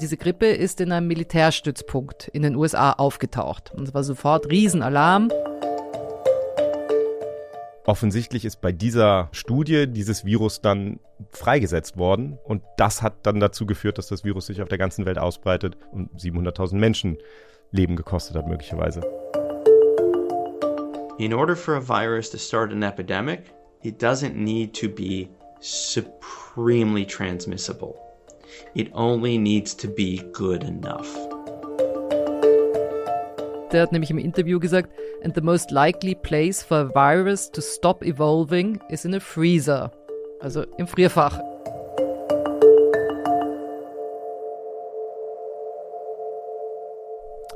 [0.00, 3.72] Diese Grippe ist in einem Militärstützpunkt in den USA aufgetaucht.
[3.74, 5.28] Und es war sofort Riesenalarm.
[7.84, 11.00] Offensichtlich ist bei dieser Studie dieses Virus dann
[11.30, 15.04] freigesetzt worden und das hat dann dazu geführt, dass das Virus sich auf der ganzen
[15.04, 17.18] Welt ausbreitet und 700.000 Menschen
[17.72, 19.00] Leben gekostet hat möglicherweise.
[21.18, 25.28] In order for a virus to start an epidemic, it doesn't need to be
[25.60, 28.07] supremely transmissible.
[28.74, 31.08] It only needs to be good enough.
[33.72, 34.90] Der hat nämlich im Interview gesagt,
[35.22, 39.90] and the most likely place for a virus to stop evolving is in a freezer.
[40.40, 41.38] Also im Frierfach.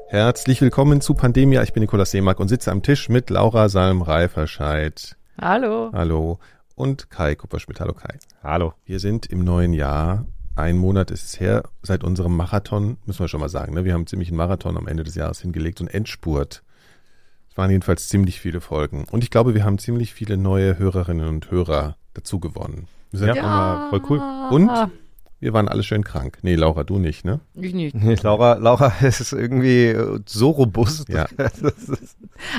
[0.09, 1.63] Herzlich willkommen zu Pandemia.
[1.63, 5.17] Ich bin Nikolaus Seemark und sitze am Tisch mit Laura Salm-Reiferscheid.
[5.41, 5.91] Hallo.
[5.95, 6.39] Hallo.
[6.75, 7.81] Und Kai Kupperschmidt.
[7.81, 8.19] Hallo Kai.
[8.43, 8.75] Hallo.
[8.85, 10.27] Wir sind im neuen Jahr.
[10.55, 13.75] Ein Monat ist es her seit unserem Marathon, müssen wir schon mal sagen.
[13.75, 13.85] Ne?
[13.85, 16.63] Wir haben ziemlich einen Marathon am Ende des Jahres hingelegt und Endspurt.
[17.51, 19.05] Es waren jedenfalls ziemlich viele Folgen.
[19.11, 22.87] Und ich glaube, wir haben ziemlich viele neue Hörerinnen und Hörer dazu gewonnen.
[23.11, 23.35] Wir sind Ja.
[23.43, 24.23] immer voll cool.
[24.51, 24.71] Und
[25.43, 26.39] wir waren alle schön krank.
[26.43, 27.41] Nee, Laura, du nicht, ne?
[27.61, 28.23] Ich nicht.
[28.23, 31.09] Laura, Laura ist irgendwie äh, so robust.
[31.09, 31.27] Ja.
[31.37, 31.53] Das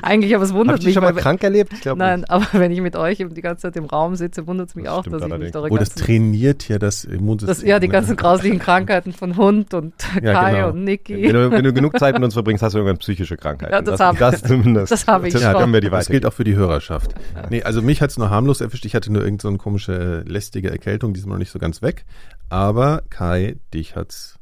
[0.02, 0.94] Eigentlich, aber es hab wundert ich dich mich.
[0.96, 1.74] schon mal weil- krank erlebt?
[1.74, 4.48] Ich glaube Nein, aber wenn ich mit euch eben die ganze Zeit im Raum sitze,
[4.48, 5.56] wundert es mich Das auch, dass ich mich allerdings.
[5.56, 7.48] eure Oh, das trainiert ja das Immunsystem.
[7.48, 7.92] das, ja, die ne?
[7.94, 10.70] ganzen grauslichen Krankheiten von Hund und Ja, Kai genau.
[10.70, 11.22] und Niki.
[11.24, 13.74] Wenn du, wenn du genug Zeit mit uns verbringst, hast du irgendwann psychische Krankheiten.
[13.74, 14.92] Ja, das hab- das zumindest.
[14.92, 15.74] das hab ich das schon.
[15.74, 17.14] wir die Das gilt auch für die Hörerschaft.
[17.50, 18.86] Nee, also mich hat's nur harmlos erwischt.
[18.86, 21.60] Ich hatte nur irgend so eine komische, äh, lästige Erkältung, die ist noch nicht so
[21.60, 22.06] ganz weg.
[22.50, 24.38] Aber Kai, dich hat's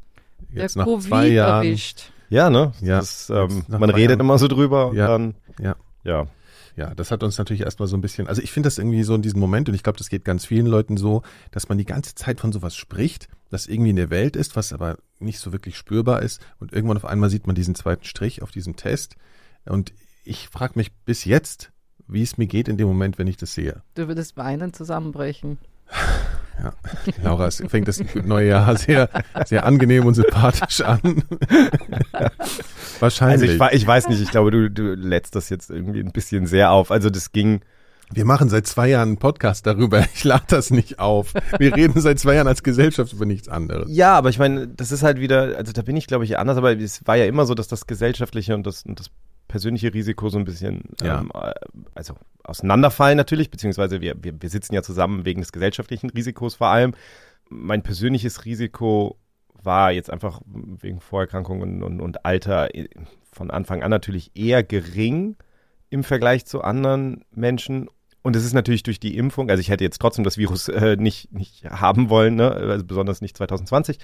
[0.52, 1.66] jetzt der nach Covid zwei Jahren.
[1.66, 2.12] erwischt.
[2.30, 2.74] Ja, ne?
[2.82, 3.00] Ja.
[3.00, 4.20] Das, ähm, Jetzt nach man redet Jahren.
[4.22, 5.08] immer so drüber und Ja.
[5.08, 6.28] dann, Ja, ja.
[6.78, 9.14] ja, das hat uns natürlich erstmal so ein bisschen, also ich finde das irgendwie so
[9.16, 11.86] in diesem Moment, und ich glaube, das geht ganz vielen Leuten so, dass man die
[11.86, 15.52] ganze Zeit von sowas spricht, das irgendwie in der Welt ist, was aber nicht so
[15.52, 16.40] wirklich spürbar ist.
[16.60, 19.16] Und irgendwann auf einmal sieht man diesen zweiten Strich auf diesem Test.
[19.66, 19.92] Und
[20.24, 21.72] ich frage mich bis jetzt,
[22.08, 23.82] wie es mir geht in dem Moment, wenn ich das sehe.
[23.96, 25.58] Du würdest weinen zusammenbrechen.
[26.64, 26.74] Ja,
[27.24, 29.10] Laura, es fängt das neue Jahr sehr,
[29.46, 31.24] sehr angenehm und sympathisch an.
[33.02, 33.52] Also Wahrscheinlich.
[33.54, 36.46] ich, wei- ich weiß nicht, ich glaube, du, du lädst das jetzt irgendwie ein bisschen
[36.46, 36.92] sehr auf.
[36.92, 37.62] Also das ging,
[38.14, 40.06] Wir machen seit zwei Jahren einen Podcast darüber.
[40.14, 41.34] Ich lade das nicht auf.
[41.58, 43.88] Wir reden seit zwei Jahren als Gesellschaft über nichts anderes.
[43.90, 46.58] Ja, aber ich meine, das ist halt wieder, also da bin ich, glaube ich, anders,
[46.58, 49.08] aber es war ja immer so, dass das gesellschaftliche und das, und das
[49.52, 51.20] persönliche Risiko so ein bisschen, Ja.
[51.20, 51.52] ähm, äh,
[51.94, 56.68] also auseinanderfallen natürlich, beziehungsweise wir, wir, wir sitzen ja zusammen wegen des gesellschaftlichen Risikos vor
[56.68, 56.94] allem.
[57.50, 59.18] Mein persönliches Risiko
[59.64, 62.88] war jetzt einfach wegen Vorerkrankungen und, und Alter äh,
[63.32, 65.36] von Anfang an natürlich eher gering
[65.90, 67.90] im Vergleich zu anderen Menschen.
[68.24, 70.96] Und es ist natürlich durch die Impfung, also ich hätte jetzt trotzdem das Virus äh,
[70.96, 72.52] nicht, nicht haben wollen, ne?
[72.52, 73.98] also besonders nicht 2020.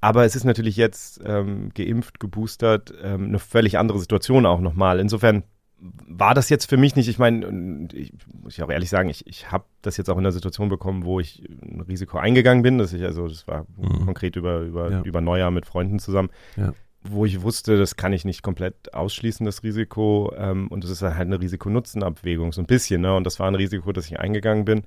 [0.00, 5.00] Aber es ist natürlich jetzt ähm, geimpft, geboostert, ähm, eine völlig andere Situation auch nochmal.
[5.00, 5.42] Insofern
[5.80, 9.26] war das jetzt für mich nicht, ich meine, ich muss ich auch ehrlich sagen, ich,
[9.26, 12.78] ich habe das jetzt auch in einer Situation bekommen, wo ich ein Risiko eingegangen bin,
[12.78, 14.04] dass ich, also das war Mhm.
[14.04, 15.02] konkret über, über, Ja.
[15.02, 16.74] über Neujahr mit Freunden zusammen, Ja.
[17.02, 20.32] wo ich wusste, das kann ich nicht komplett ausschließen, das Risiko.
[20.36, 23.14] Ähm, und es ist halt eine Risiko-Nutzen-Abwägung, so ein bisschen, ne?
[23.14, 24.82] Und das war ein Risiko, das ich eingegangen bin.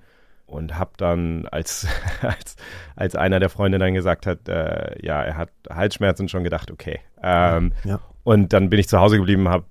[0.51, 1.87] Und habe dann, als,
[2.21, 2.55] als,
[2.95, 6.99] als einer der Freunde dann gesagt hat, äh, ja, er hat Halsschmerzen, schon gedacht, okay.
[7.23, 7.99] Ähm, Ja.
[8.23, 9.65] und dann bin ich zu Hause geblieben, hab,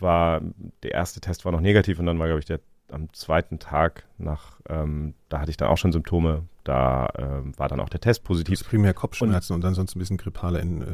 [0.00, 0.40] war,
[0.82, 2.58] der erste Test war noch negativ und dann war, glaube ich, der
[2.94, 7.68] am zweiten Tag nach, ähm, da hatte ich dann auch schon Symptome, da ähm, war
[7.68, 8.60] dann auch der Test positiv.
[8.60, 10.86] hast primär Kopfschmerzen und, dann sonst ein bisschen grippale in, äh,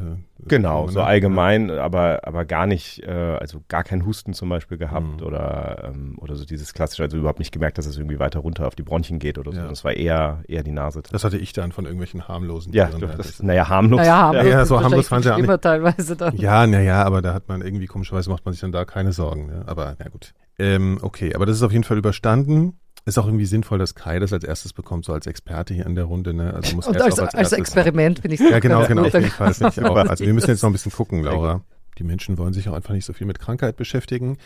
[0.48, 1.04] Genau, so ne?
[1.04, 5.26] allgemein, aber, aber gar nicht, äh, also gar kein Husten zum Beispiel gehabt Mhm.
[5.26, 8.66] oder, ähm, oder so dieses klassische, also überhaupt nicht gemerkt, dass es irgendwie weiter runter
[8.66, 9.58] auf die Bronchien geht oder so.
[9.58, 9.68] Ja.
[9.68, 11.02] Das war eher, eher die Nase.
[11.08, 13.02] Das hatte ich dann von irgendwelchen harmlosen ja, Tieren.
[13.02, 14.00] Ja, das, das- naja, harmlos.
[14.00, 14.44] Naja, harmlos.
[14.46, 16.36] Ja, ja, so harmlos waren sie auch schlimmer teilweise dann.
[16.36, 19.46] Ja, naja, aber da hat man irgendwie komischerweise macht man sich dann da keine Sorgen.
[19.46, 19.62] Ne?
[19.66, 20.32] Aber na gut.
[20.60, 22.78] Ähm, okay, aber das ist auf jeden Fall überstanden.
[23.06, 25.94] Ist auch irgendwie sinnvoll, dass Kai das als erstes bekommt, so als Experte hier in
[25.94, 26.34] der Runde.
[26.34, 26.52] Ne?
[26.52, 29.06] Also muss Und als, auch als, als, Experiment finde ich Ja, genau, genau.
[29.06, 29.52] Auf jeden Fall.
[29.52, 29.96] Ich auch.
[29.96, 31.62] Also wir müssen jetzt noch ein bisschen gucken, Laura.
[31.98, 34.36] Die Menschen wollen sich auch einfach nicht so viel mit Krankheit beschäftigen.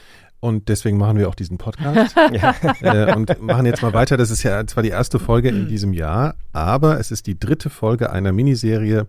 [0.41, 2.17] Und deswegen machen wir auch diesen Podcast.
[2.81, 4.17] äh, und machen jetzt mal weiter.
[4.17, 7.71] Das ist ja zwar die erste Folge in diesem Jahr, aber es ist die dritte
[7.71, 9.07] Folge einer Miniserie.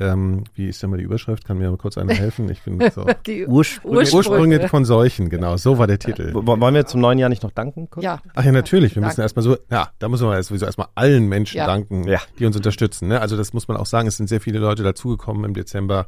[0.00, 1.44] Ähm, wie ist denn mal die Überschrift?
[1.44, 2.48] Kann mir mal kurz einer helfen?
[2.50, 3.04] Ich bin so.
[3.26, 4.12] Die Ursprünglich.
[4.12, 4.40] Ursprünge.
[4.56, 5.56] Ursprünge von Seuchen, genau.
[5.56, 6.34] So war der Titel.
[6.34, 7.88] W- Wollen wir zum neuen Jahr nicht noch danken?
[7.90, 8.02] Kurz?
[8.04, 8.96] Ja, Ach ja, natürlich.
[8.96, 11.66] Wir müssen erstmal so, ja, da müssen wir sowieso erstmal allen Menschen Ja.
[11.66, 12.20] danken, Ja.
[12.38, 13.06] die uns unterstützen.
[13.08, 13.20] Ne?
[13.20, 16.06] Also das muss man auch sagen, es sind sehr viele Leute dazugekommen im Dezember,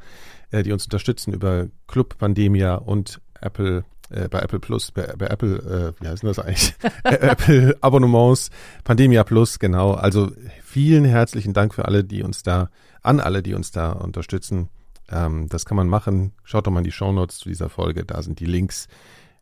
[0.50, 5.26] äh, die uns unterstützen über Club Pandemia und Apple, äh, bei Apple Plus, bei, bei
[5.26, 6.74] Apple, äh, wie heißt denn das eigentlich?
[7.04, 8.50] Äh, Apple Abonnements,
[8.82, 9.92] Pandemia Plus, genau.
[9.92, 10.32] Also
[10.64, 12.68] vielen herzlichen Dank für alle, die uns da,
[13.06, 14.68] an alle, die uns da unterstützen.
[15.08, 16.32] Ähm, das kann man machen.
[16.44, 18.88] Schaut doch mal in die Shownotes zu dieser Folge, da sind die Links.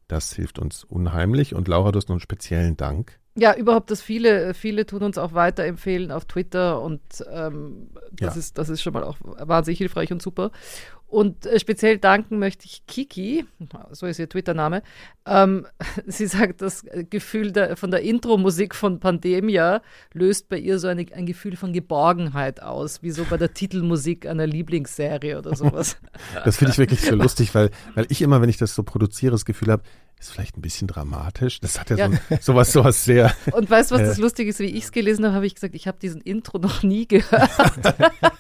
[0.09, 1.55] Das hilft uns unheimlich.
[1.55, 3.19] Und Laura, du hast noch einen speziellen Dank.
[3.37, 7.01] Ja, überhaupt, dass viele, viele tun uns auch weiterempfehlen auf Twitter und
[7.33, 8.39] ähm, das, Ja.
[8.39, 10.53] ist, das ist schon mal auch wahnsinnig hilfreich und super.
[11.07, 13.45] Und äh, speziell danken möchte ich Kiki,
[13.93, 14.83] so ist ihr Twitter-Name.
[15.27, 15.67] Ähm,
[16.07, 19.83] sie sagt, das Gefühl der, von der Intro-Musik von Pandemia
[20.13, 24.27] löst bei ihr so eine, ein Gefühl von Geborgenheit aus, wie so bei der Titelmusik
[24.27, 25.97] einer Lieblingsserie oder sowas.
[26.45, 29.33] Das finde ich wirklich so lustig, weil, weil ich immer, wenn ich das so produziere,
[29.33, 29.83] das Gefühl habe,
[30.19, 31.61] ist vielleicht ein bisschen dramatisch.
[31.61, 32.09] Das hat ja, Ja.
[32.09, 33.33] So, sowas, sowas sehr.
[33.53, 34.19] Und weißt du, was das.
[34.19, 34.59] Lustige ist?
[34.59, 37.51] Wie ich es gelesen habe, habe ich gesagt, ich habe diesen Intro noch nie gehört.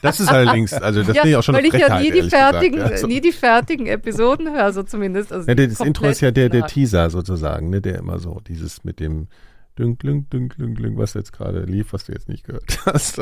[0.03, 2.25] Das ist allerdings, also das finde ich auch schon weil ich ja nie die ehrlich
[2.33, 2.53] gesagt.
[2.55, 5.33] fertigen, Ja, so- nie die fertigen Episoden höre, so zumindest.
[5.33, 8.85] Also Ja, das Intro ist ja der, der Teaser sozusagen, ne, der immer so dieses
[8.85, 9.29] mit dem
[9.77, 13.21] Dünk, dünk, dünk, dünk, dünk, was jetzt gerade lief, was du jetzt nicht gehört hast.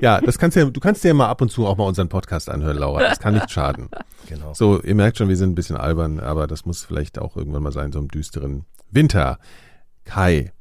[0.00, 1.84] Ja, das kannst du ja, du kannst dir ja mal ab und zu auch mal
[1.86, 3.00] unseren Podcast anhören, Laura.
[3.02, 3.88] Das kann nicht schaden.
[4.28, 4.54] Genau.
[4.54, 7.62] So, ihr merkt schon, wir sind ein bisschen albern, aber das muss vielleicht auch irgendwann
[7.64, 9.38] mal sein, so im düsteren Winter.
[10.04, 10.52] Kai,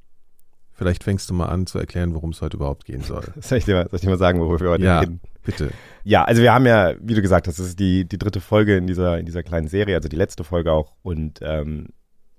[0.73, 3.23] vielleicht fängst du mal an zu erklären, worum es heute überhaupt gehen soll.
[3.39, 5.21] Soll ich dir mal, soll ich dir mal sagen, worüber wir heute Ja, reden?
[5.43, 5.69] bitte.
[6.03, 8.75] Ja, also wir haben ja, wie du gesagt hast, das ist die, die dritte Folge
[8.75, 10.93] in dieser, in dieser kleinen Serie, also die letzte Folge auch.
[11.03, 11.89] Und ähm,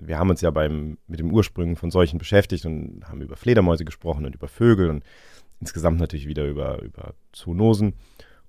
[0.06, 3.84] wir haben uns ja beim, mit dem Ursprüngen von Seuchen beschäftigt und haben über Fledermäuse
[3.84, 5.04] gesprochen und über Vögel und
[5.60, 7.94] insgesamt natürlich wieder über, über Zoonosen.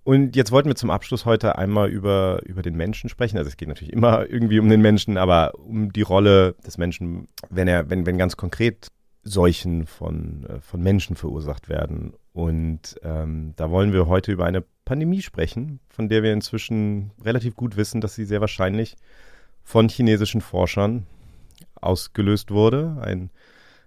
[0.04, 3.38] Und jetzt wollten wir zum Abschluss heute einmal über, über den Menschen sprechen.
[3.38, 7.28] Also es geht natürlich immer irgendwie um den Menschen, aber um die Rolle des Menschen,
[7.50, 8.88] wenn er, wenn, wenn ganz konkret
[9.24, 12.14] Seuchen von, äh, von Menschen verursacht werden.
[12.34, 17.56] Und ähm, da wollen wir heute über eine Pandemie sprechen, von der wir inzwischen relativ
[17.56, 18.98] gut wissen, dass sie sehr wahrscheinlich
[19.64, 21.06] von chinesischen Forschern
[21.84, 22.98] ausgelöst wurde.
[23.02, 23.30] Ein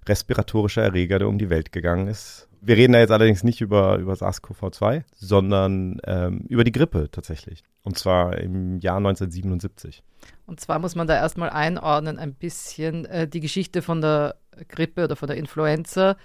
[0.07, 2.49] respiratorischer Erreger, der um die Welt gegangen ist.
[2.61, 7.63] Wir reden da jetzt allerdings nicht über, über SARS-CoV-2, sondern ähm, über die Grippe tatsächlich.
[7.83, 10.03] Und zwar im Jahr 1977.
[10.47, 14.37] Und zwar muss man da erstmal einordnen, ein bisschen äh, die Geschichte von der
[14.69, 16.17] Grippe oder von der Influenza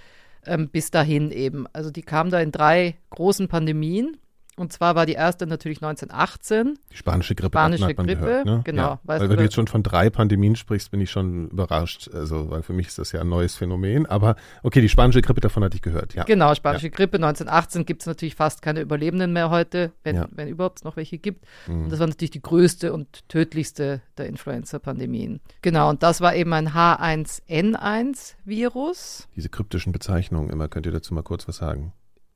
[0.45, 1.67] ähm, bis dahin eben.
[1.73, 4.17] Also die kam da in drei großen Pandemien.
[4.61, 6.77] Und zwar war die erste natürlich 1918.
[6.91, 8.61] Die spanische Grippe Spanische hat man Grippe, gehört, ne?
[8.63, 8.81] genau.
[8.81, 8.99] Ja.
[9.03, 12.11] Weil du, wenn du jetzt schon von drei Pandemien sprichst, bin ich schon überrascht.
[12.13, 14.05] Also, weil für mich ist das ja ein neues Phänomen.
[14.05, 16.25] Aber okay, die spanische Grippe, davon hatte ich gehört, ja.
[16.25, 20.27] Genau, spanische Grippe 1918 gibt es natürlich fast keine Überlebenden mehr heute, wenn, Ja.
[20.29, 21.43] wenn überhaupt es noch welche gibt.
[21.65, 21.85] Mhm.
[21.85, 25.39] Und das war natürlich die größte und tödlichste der Influenza-Pandemien.
[25.63, 29.27] Genau, und das war eben ein H1N1-Virus.
[29.35, 31.93] Diese kryptischen Bezeichnungen immer, könnt ihr dazu mal kurz was sagen?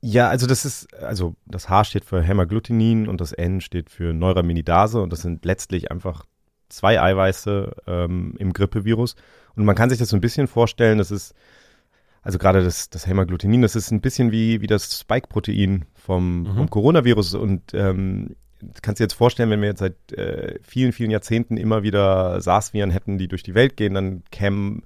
[0.08, 4.14] Ja, also das ist, also das H steht für Hämagglutinin und das N steht für
[4.14, 6.24] Neuraminidase und das sind letztlich einfach
[6.68, 9.16] zwei Eiweiße ähm, im Grippevirus.
[9.56, 11.34] Und man kann sich das so ein bisschen vorstellen, das ist,
[12.22, 16.54] also gerade das, das Hämagglutinin, das ist ein bisschen wie, wie das Spike-Protein vom, Mhm.
[16.54, 20.92] vom Coronavirus und ähm, du kannst dir jetzt vorstellen, wenn wir jetzt seit äh, vielen,
[20.92, 24.84] vielen Jahrzehnten immer wieder SARS-Viren hätten, die durch die Welt gehen, dann kämen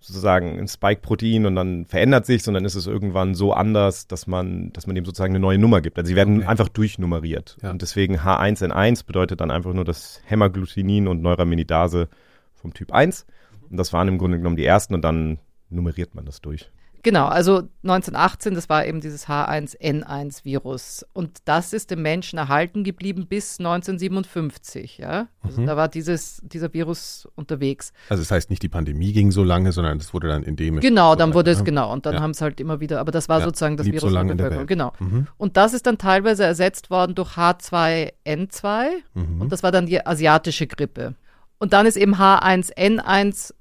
[0.00, 4.26] sozusagen ein Spike-Protein und dann verändert sich und dann ist es irgendwann so anders, dass
[4.26, 5.98] man, dass man dem sozusagen eine neue Nummer gibt.
[5.98, 6.46] Also sie werden Okay.
[6.46, 7.58] einfach durchnummeriert.
[7.62, 7.70] Ja.
[7.70, 12.08] Und deswegen H1N1 bedeutet dann einfach nur das Hämagglutinin und Neuraminidase
[12.54, 13.26] vom Typ 1.
[13.68, 15.38] Und das waren im Grunde genommen die ersten und dann
[15.68, 16.70] nummeriert man das durch.
[17.02, 21.06] Genau, also 1918, das war eben dieses H1N1-Virus.
[21.14, 24.98] Und das ist dem Menschen erhalten geblieben bis 1957.
[24.98, 25.28] Ja?
[25.42, 25.66] Also Mhm.
[25.66, 27.92] da war dieses, dieser Virus unterwegs.
[28.08, 30.82] Also das heißt nicht, die Pandemie ging so lange, sondern es wurde dann endemisch.
[30.82, 31.64] Genau, dann wurde es Ja.
[31.64, 31.92] genau.
[31.92, 32.20] Und dann Ja.
[32.20, 34.38] haben es halt immer wieder, aber das war Ja, sozusagen das Virus so lange in
[34.38, 34.50] der.
[34.50, 34.66] Welt.
[34.66, 34.92] Genau.
[34.98, 35.26] Mhm.
[35.38, 39.40] Und das ist dann teilweise ersetzt worden durch H2N2 Mhm.
[39.40, 41.14] und das war dann die asiatische Grippe.
[41.58, 43.54] Und dann ist eben H1N1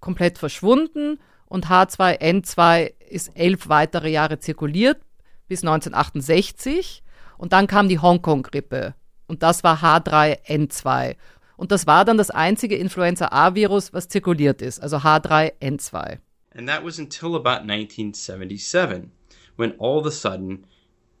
[0.00, 5.00] komplett verschwunden und H2N2 ist elf weitere Jahre zirkuliert
[5.48, 7.02] bis 1968
[7.38, 8.94] und dann kam die Hongkong-Grippe
[9.28, 11.16] und das war H3N2
[11.56, 16.18] und das war dann das einzige Influenza-A-Virus, was zirkuliert ist, also H3N2.
[16.54, 19.10] And that was until about 1977,
[19.56, 20.66] when all of a sudden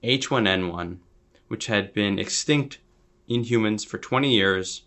[0.02, 0.98] H1N1,
[1.48, 2.80] which had been extinct
[3.26, 4.86] in humans for 20 years,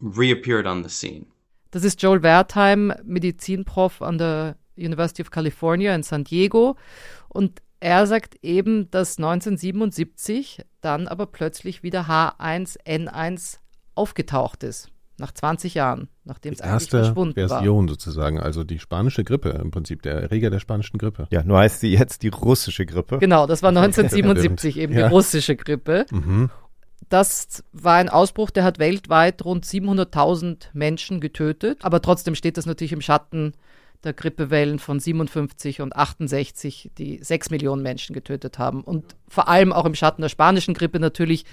[0.00, 1.26] reappeared on the scene.
[1.76, 6.74] Das ist Joel Wertheim, Medizinprof an der University of California in San Diego.
[7.28, 13.58] Und er sagt eben, dass 1977 dann aber plötzlich wieder H1N1
[13.94, 14.88] aufgetaucht ist.
[15.18, 17.48] Nach 20 Jahren, nachdem es eigentlich erste verschwunden war.
[17.48, 21.26] Version sozusagen, also die spanische Grippe im Prinzip, der Erreger der spanischen Grippe.
[21.30, 23.18] Ja, nur heißt sie jetzt die russische Grippe.
[23.18, 25.08] Genau, das war 1977 eben Ja.
[25.08, 26.06] die russische Grippe.
[26.10, 26.48] Mhm.
[27.08, 31.84] Das war ein Ausbruch, der hat weltweit rund 700.000 Menschen getötet.
[31.84, 33.52] Aber trotzdem steht das natürlich im Schatten
[34.04, 38.82] der Grippewellen von 57 und 68, die sechs Millionen Menschen getötet haben.
[38.82, 41.44] Und vor allem auch im Schatten der spanischen Grippe natürlich,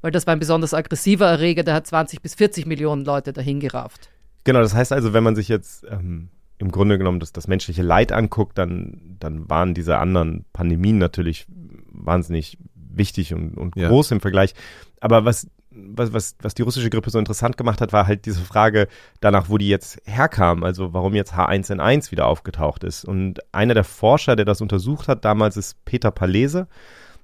[0.00, 4.10] weil das war ein besonders aggressiver Erreger, der hat 20 bis 40 Millionen Leute dahingerafft.
[4.44, 6.28] Genau, das heißt also, wenn man sich jetzt ähm,
[6.58, 11.46] im Grunde genommen das, das menschliche Leid anguckt, dann, dann waren diese anderen Pandemien natürlich
[11.90, 13.88] wahnsinnig wichtig und, und Ja.
[13.88, 14.54] groß im Vergleich.
[15.02, 18.40] Aber was, was, was, was die russische Grippe so interessant gemacht hat, war halt diese
[18.40, 18.86] Frage
[19.20, 23.04] danach, wo die jetzt herkam, also warum jetzt H1N1 wieder aufgetaucht ist.
[23.04, 26.68] Und einer der Forscher, der das untersucht hat damals, ist Peter Palese.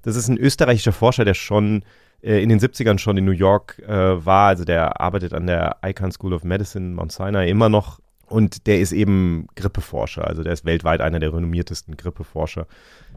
[0.02, 1.84] Das ist ein österreichischer Forscher, der schon
[2.20, 4.48] äh, in den 70ern schon in New York äh, war.
[4.48, 8.00] Also der arbeitet an der Icahn School of Medicine Mount Sinai immer noch.
[8.28, 10.26] Und der ist eben Grippeforscher.
[10.26, 12.66] Also der ist weltweit einer der renommiertesten Grippeforscher,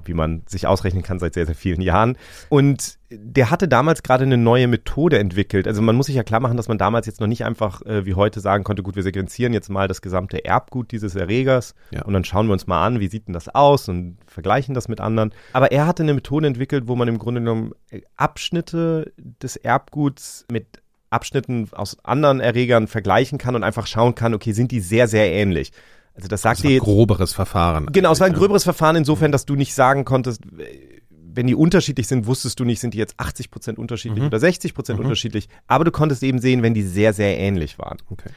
[0.05, 2.17] wie man sich ausrechnen kann seit sehr, sehr vielen Jahren.
[2.49, 5.67] Und der hatte damals gerade eine neue Methode entwickelt.
[5.67, 8.05] Also man muss sich ja klar machen, dass man damals jetzt noch nicht einfach äh,
[8.05, 12.03] wie heute sagen konnte, gut, wir sequenzieren jetzt mal das gesamte Erbgut dieses Erregers Ja.
[12.03, 14.87] und dann schauen wir uns mal an, wie sieht denn das aus und vergleichen das
[14.87, 15.33] mit anderen.
[15.51, 20.45] Aber er hatte eine Methode entwickelt, wo man im Grunde genommen äh, Abschnitte des Erbguts
[20.49, 25.07] mit Abschnitten aus anderen Erregern vergleichen kann und einfach schauen kann, okay, sind die sehr,
[25.07, 25.71] sehr ähnlich.
[26.15, 27.85] Also das sagt Das dir war jetzt groberes Verfahren.
[27.91, 30.99] Genau, es war ein gröberes Verfahren insofern, dass du nicht sagen konntest, äh,
[31.33, 34.27] wenn die unterschiedlich sind, wusstest du nicht, sind die jetzt 80 Prozent unterschiedlich Mhm.
[34.27, 35.05] oder 60 Prozent Mhm.
[35.05, 35.47] unterschiedlich.
[35.67, 37.97] Aber du konntest eben sehen, wenn die sehr, sehr ähnlich waren.
[38.09, 38.29] Okay.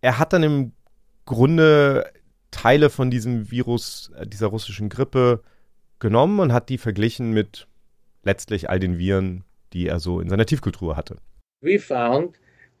[0.00, 0.72] Er hat dann im
[1.24, 2.06] Grunde
[2.52, 5.42] Teile von diesem Virus, äh, dieser russischen Grippe
[5.98, 7.66] genommen und hat die verglichen mit
[8.22, 11.16] letztlich all den Viren, die er so in seiner Tiefkultur hatte.
[11.66, 12.28] We found,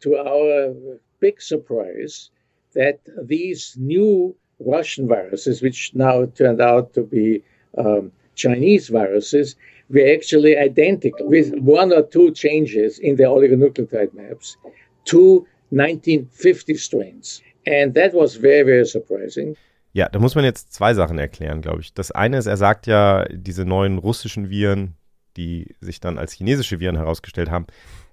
[0.00, 0.74] to our
[1.20, 2.30] big surprise,
[2.74, 7.42] that these new Russian viruses, which now turned out to be
[7.76, 9.56] um, Chinese viruses,
[9.90, 14.56] were actually identical with one or two changes in the oligonucleotide maps
[15.04, 17.42] to 1950 strains.
[17.66, 19.56] And that was very, very surprising.
[19.92, 21.94] Ja, da muss man jetzt zwei Sachen erklären, glaube ich.
[21.94, 24.94] Das eine ist, er sagt ja, diese neuen russischen Viren,
[25.36, 27.66] die sich dann als chinesische Viren herausgestellt haben,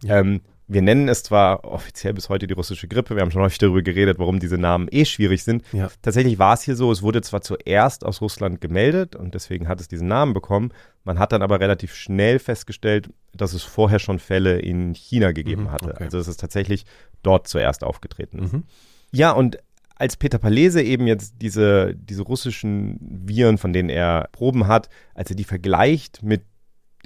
[0.07, 3.57] ähm, wir nennen es zwar offiziell bis heute die russische Grippe, wir haben schon häufig
[3.57, 5.63] darüber geredet, warum diese Namen eh schwierig sind.
[5.73, 5.89] Ja.
[6.01, 9.81] Tatsächlich war es hier so, es wurde zwar zuerst aus Russland gemeldet und deswegen hat
[9.81, 10.71] es diesen Namen bekommen,
[11.03, 15.63] man hat dann aber relativ schnell festgestellt, dass es vorher schon Fälle in China gegeben
[15.63, 15.89] Mhm, hatte.
[15.91, 16.05] okay.
[16.05, 16.85] Also es ist tatsächlich
[17.23, 18.39] dort zuerst aufgetreten.
[18.39, 18.63] Mhm.
[19.11, 19.57] Ja, und
[19.95, 25.29] als Peter Palese eben jetzt diese, diese russischen Viren, von denen er Proben hat, als
[25.29, 26.43] er die vergleicht mit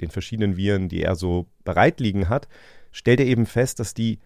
[0.00, 2.46] den verschiedenen Viren, die er so bereit liegen hat,
[2.98, 4.18] stellt er eben fest, dass die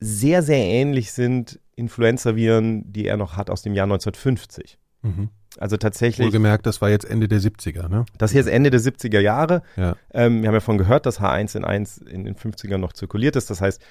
[0.00, 4.78] sehr, sehr ähnlich sind Influenza-Viren, die er noch hat aus dem Jahr 1950.
[5.02, 5.28] Mhm.
[5.58, 8.04] Also tatsächlich, Wohlgemerkt, das war jetzt Ende der 70er, ne?
[8.18, 9.62] das hier ist Ende der 70er Jahre.
[9.76, 9.96] Ja.
[10.12, 13.48] Ähm, wir haben ja von gehört, dass H1N1 in den 50ern noch zirkuliert ist.
[13.50, 13.82] Das heißt,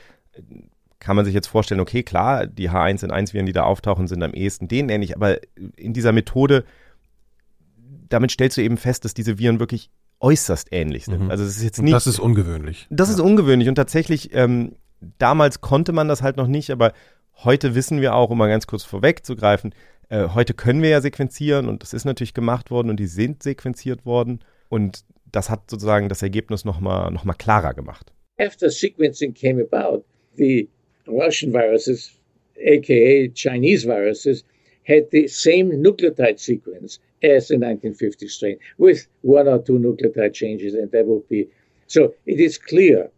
[1.00, 4.68] kann man sich jetzt vorstellen, okay, klar, die H1N1-Viren, die da auftauchen, sind am ehesten
[4.68, 5.40] denen ähnlich, aber
[5.76, 6.66] in dieser Methode,
[8.10, 11.24] damit stellst du eben fest, dass diese Viren wirklich äußerst ähnlich sind.
[11.24, 11.32] Mhm.
[11.32, 11.94] Also es ist jetzt nicht.
[11.94, 12.88] das ist ungewöhnlich.
[12.90, 14.76] Das ist ungewöhnlich und tatsächlich, ähm,
[15.18, 16.94] damals konnte man das halt noch nicht, aber
[17.44, 19.76] heute wissen wir auch, um mal ganz kurz vorwegzugreifen,
[20.10, 23.44] äh, heute können wir ja sequenzieren und das ist natürlich gemacht worden und die sind
[23.44, 28.14] sequenziert worden und das hat sozusagen das Ergebnis nochmal noch mal klarer gemacht.
[28.38, 30.06] After sequencing came about,
[30.38, 30.70] the
[31.08, 32.12] Russian viruses,
[32.58, 34.44] aka Chinese viruses,
[34.88, 40.74] had the same nucleotide sequence as the 1950 strain, with one or two nucleotide changes,
[40.74, 41.48] and that would be.
[41.88, 43.10] So it is clear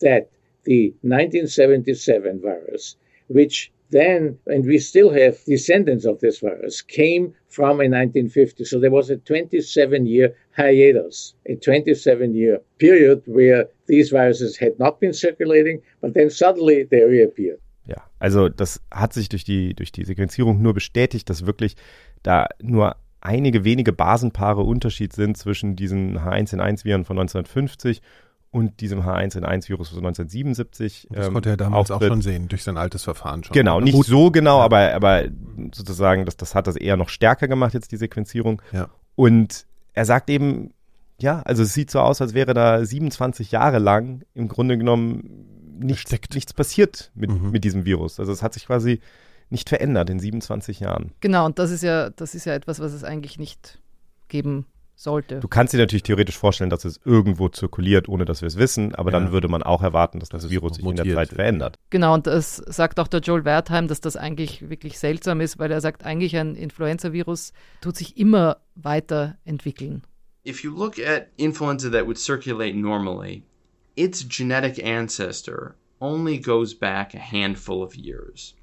[0.00, 0.30] that
[0.64, 2.96] the 1977 virus,
[3.28, 8.64] which then, and we still have descendants of this virus, came from a 1950.
[8.64, 14.78] So there was a 27 year hiatus, a 27 year period where these viruses had
[14.78, 17.60] not been circulating, but then suddenly they reappeared.
[17.86, 21.76] Ja, also das hat sich durch die, durch die Sequenzierung nur bestätigt, dass wirklich
[22.22, 28.00] da nur einige wenige Basenpaare Unterschied sind zwischen diesen H1N1-Viren von 1950
[28.50, 31.08] und diesem H1N1-Virus von 1977.
[31.10, 32.10] Das ähm, konnte er damals auftritt.
[32.10, 33.52] auch schon sehen, durch sein altes Verfahren schon.
[33.54, 34.06] Genau, nicht Gut.
[34.06, 35.24] so genau, aber, aber
[35.72, 38.62] sozusagen, das, das hat das eher noch stärker gemacht, jetzt die Sequenzierung.
[38.72, 38.88] Ja.
[39.16, 40.72] Und er sagt eben,
[41.20, 45.78] ja, also es sieht so aus, als wäre da 27 Jahre lang im Grunde genommen
[45.80, 47.50] nichts, nichts passiert mit, Mhm.
[47.50, 48.20] mit diesem Virus.
[48.20, 49.00] Also es hat sich quasi
[49.54, 51.12] nicht verändert in 27 Jahren.
[51.20, 53.80] Genau, und das ist ja, das ist ja etwas, was es eigentlich nicht
[54.28, 55.40] geben sollte.
[55.40, 58.94] Du kannst dir natürlich theoretisch vorstellen, dass es irgendwo zirkuliert, ohne dass wir es wissen,
[58.94, 59.18] aber Ja.
[59.18, 61.04] dann würde man auch erwarten, dass das es Virus sich in der.
[61.14, 61.76] Zeit verändert.
[61.90, 65.72] Genau, und das sagt auch der Joel Wertheim, dass das eigentlich wirklich seltsam ist, weil
[65.72, 70.02] er sagt, eigentlich ein Influenza-Virus tut sich immer weiterentwickeln.
[70.46, 73.42] If you look at influenza that would circulate normally,
[73.96, 78.54] its genetic ancestor only goes back a handful of years.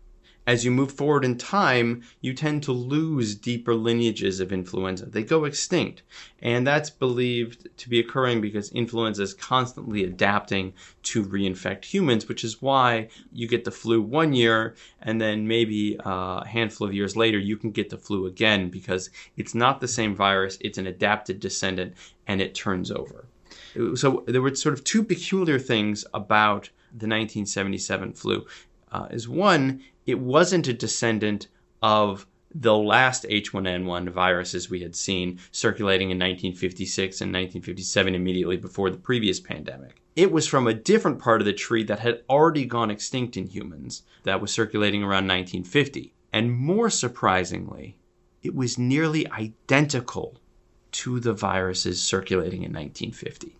[0.47, 5.05] As you move forward in time, you tend to lose deeper lineages of influenza.
[5.05, 6.01] They go extinct.
[6.41, 12.43] And that's believed to be occurring because influenza is constantly adapting to reinfect humans, which
[12.43, 17.15] is why you get the flu one year and then maybe a handful of years
[17.15, 20.87] later you can get the flu again because it's not the same virus, it's an
[20.87, 21.93] adapted descendant
[22.25, 23.25] and it turns over.
[23.95, 28.45] So there were sort of two peculiar things about the 1977 flu.
[28.91, 31.47] Uh, is one, it wasn't a descendant
[31.81, 38.89] of the last H1N1 viruses we had seen circulating in 1956 and 1957, immediately before
[38.89, 40.01] the previous pandemic.
[40.15, 43.47] It was from a different part of the tree that had already gone extinct in
[43.47, 46.13] humans, that was circulating around 1950.
[46.33, 47.97] And more surprisingly,
[48.43, 50.37] it was nearly identical
[50.91, 53.57] to the viruses circulating in 1950.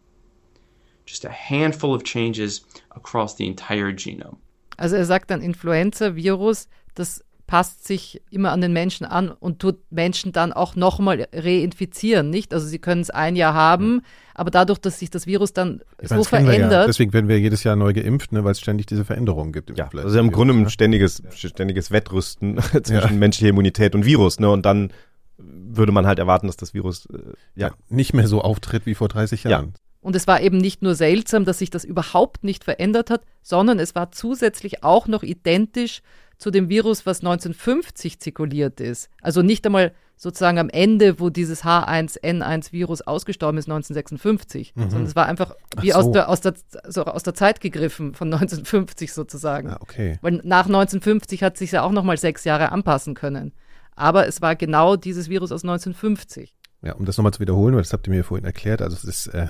[1.06, 4.38] Just a handful of changes across the entire genome.
[4.82, 9.78] Also er sagt dann Influenza-Virus, das passt sich immer an den Menschen an und tut
[9.92, 12.54] Menschen dann auch nochmal reinfizieren, nicht?
[12.54, 16.08] Also sie können es ein Jahr haben, aber dadurch, dass sich das Virus dann Ich
[16.08, 16.86] so meine, verändert, Ja.
[16.88, 19.70] Deswegen werden wir jedes Jahr neu geimpft, ne, weil es ständig diese Veränderungen gibt.
[19.70, 24.50] Im Ja, also im Grunde ein ständiges, ständiges Wettrüsten zwischen menschlicher Immunität und Virus, ne?
[24.50, 24.94] Und dann
[25.38, 27.18] würde man halt erwarten, dass das Virus, äh,
[27.56, 29.52] ja, ja, nicht mehr so auftritt wie vor 30 Ja.
[29.52, 29.74] Jahren.
[30.02, 33.80] Und es war eben nicht nur seltsam, dass sich das überhaupt nicht verändert hat, sondern
[33.80, 36.02] es war zusätzlich auch noch identisch
[36.38, 39.10] zu dem Virus, was 1950 zirkuliert ist.
[39.22, 45.26] Also nicht einmal sozusagen am Ende, wo dieses H1N1-Virus ausgestorben ist, 1956, sondern es war
[45.28, 45.92] einfach wie Mhm.
[45.94, 45.98] So.
[46.00, 46.54] aus, der, aus, der,
[46.88, 49.70] so aus der Zeit gegriffen, von 1950 sozusagen.
[49.70, 50.18] Ah, okay.
[50.22, 53.52] Weil nach 1950 hat sich ja auch nochmal sechs Jahre anpassen können.
[53.96, 56.56] Aber es war genau dieses Virus aus 1950.
[56.84, 59.04] Ja, um das nochmal zu wiederholen, weil das habt ihr mir vorhin erklärt, also es
[59.04, 59.48] ist, äh,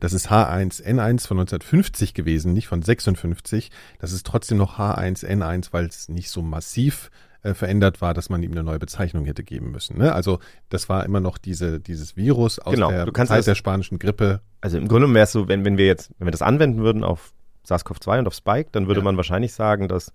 [0.00, 3.70] das ist H1N1 von 1950 gewesen, nicht von 56.
[3.98, 7.10] Das ist trotzdem noch H1N1, weil es nicht so massiv
[7.42, 9.98] äh, verändert war, dass man ihm eine neue Bezeichnung hätte geben müssen.
[9.98, 10.14] Ne?
[10.14, 10.38] Also
[10.70, 13.54] das war immer noch diese, dieses Virus aus Genau, der du kannst Zeit das- der
[13.56, 14.40] spanischen Grippe.
[14.62, 17.04] also im Grunde wäre es so, wenn, wenn wir jetzt, wenn wir das anwenden würden
[17.04, 17.34] auf
[17.68, 19.04] SARS-CoV-2 und auf Spike, dann würde Ja.
[19.04, 20.12] man wahrscheinlich sagen, dass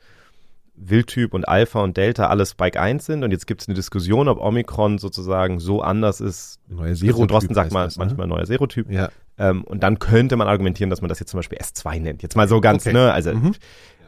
[0.82, 4.28] Wildtyp und Alpha und Delta alle Spike 1 sind und jetzt gibt es eine Diskussion,
[4.28, 6.60] ob Omikron sozusagen so anders ist.
[6.68, 8.06] Neuer Christian Serotyp Drosten sagt mal das, ne?
[8.06, 8.90] manchmal neuer Serotyp.
[8.92, 12.24] Ja, Ähm, und dann könnte man argumentieren, dass man das jetzt zum Beispiel S2 nennt.
[12.24, 12.94] Jetzt mal so ganz, Okay.
[12.94, 13.12] ne?
[13.14, 13.56] Also Mhm.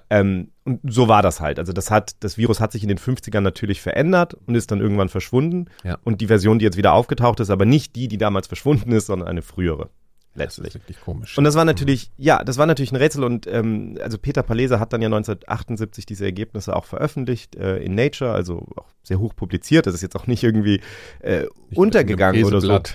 [0.09, 1.57] ähm, und so war das halt.
[1.59, 4.79] Also das hat, das Virus hat sich in den 50ern natürlich verändert und ist dann
[4.81, 5.65] irgendwann verschwunden.
[5.83, 5.97] Ja.
[6.03, 9.07] Und die Version, die jetzt wieder aufgetaucht ist, aber nicht die, die damals verschwunden ist,
[9.07, 9.89] sondern eine frühere.
[10.33, 10.73] Das ist Letztlich.
[10.75, 11.37] wirklich komisch.
[11.37, 14.79] Und das war natürlich, ja, das war natürlich ein Rätsel und ähm, also Peter Palese
[14.79, 19.35] hat dann ja 1978 diese Ergebnisse auch veröffentlicht äh, in Nature, also auch sehr hoch
[19.35, 19.87] publiziert.
[19.87, 20.79] Das ist jetzt auch nicht irgendwie
[21.19, 22.79] äh, untergegangen oder so.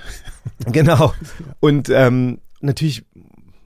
[0.73, 1.13] Genau.
[1.61, 3.05] Und ähm, natürlich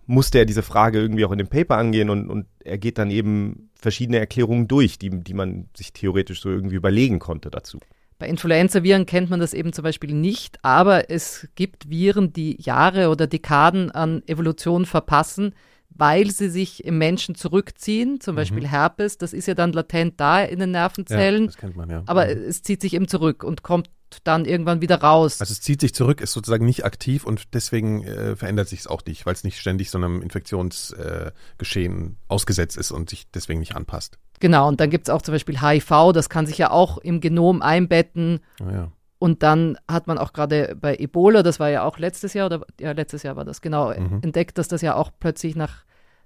[0.06, 3.10] musste er diese Frage irgendwie auch in dem Paper angehen und, und er geht dann
[3.10, 7.78] eben verschiedene Erklärungen durch, die, die man sich theoretisch so irgendwie überlegen konnte dazu.
[8.20, 13.08] Bei Influenza-Viren kennt man das eben zum Beispiel nicht, aber es gibt Viren, die Jahre
[13.08, 15.54] oder Dekaden an Evolution verpassen,
[15.88, 18.20] weil sie sich im Menschen zurückziehen.
[18.20, 20.74] Zum Beispiel Herpes, das ist ja dann latent da in den Mhm.
[20.74, 22.02] Ja, Nervenzellen, das kennt man ja.
[22.06, 22.42] aber Mhm.
[22.46, 23.88] es zieht sich eben zurück und kommt
[24.24, 25.40] dann irgendwann wieder raus.
[25.40, 28.86] Also es zieht sich zurück, ist sozusagen nicht aktiv und deswegen äh, verändert sich es
[28.86, 33.60] auch nicht, weil es nicht ständig so einem Infektionsgeschehen äh, ausgesetzt ist und sich deswegen
[33.60, 34.18] nicht anpasst.
[34.40, 37.20] Genau, und dann gibt es auch zum Beispiel HIV, das kann sich ja auch im
[37.20, 38.40] Genom einbetten.
[38.58, 38.90] Naja.
[39.18, 42.62] Und dann hat man auch gerade bei Ebola, das war ja auch letztes Jahr, oder
[42.80, 44.20] ja, letztes Jahr war das genau, Mhm.
[44.22, 45.84] entdeckt, dass das ja auch plötzlich nach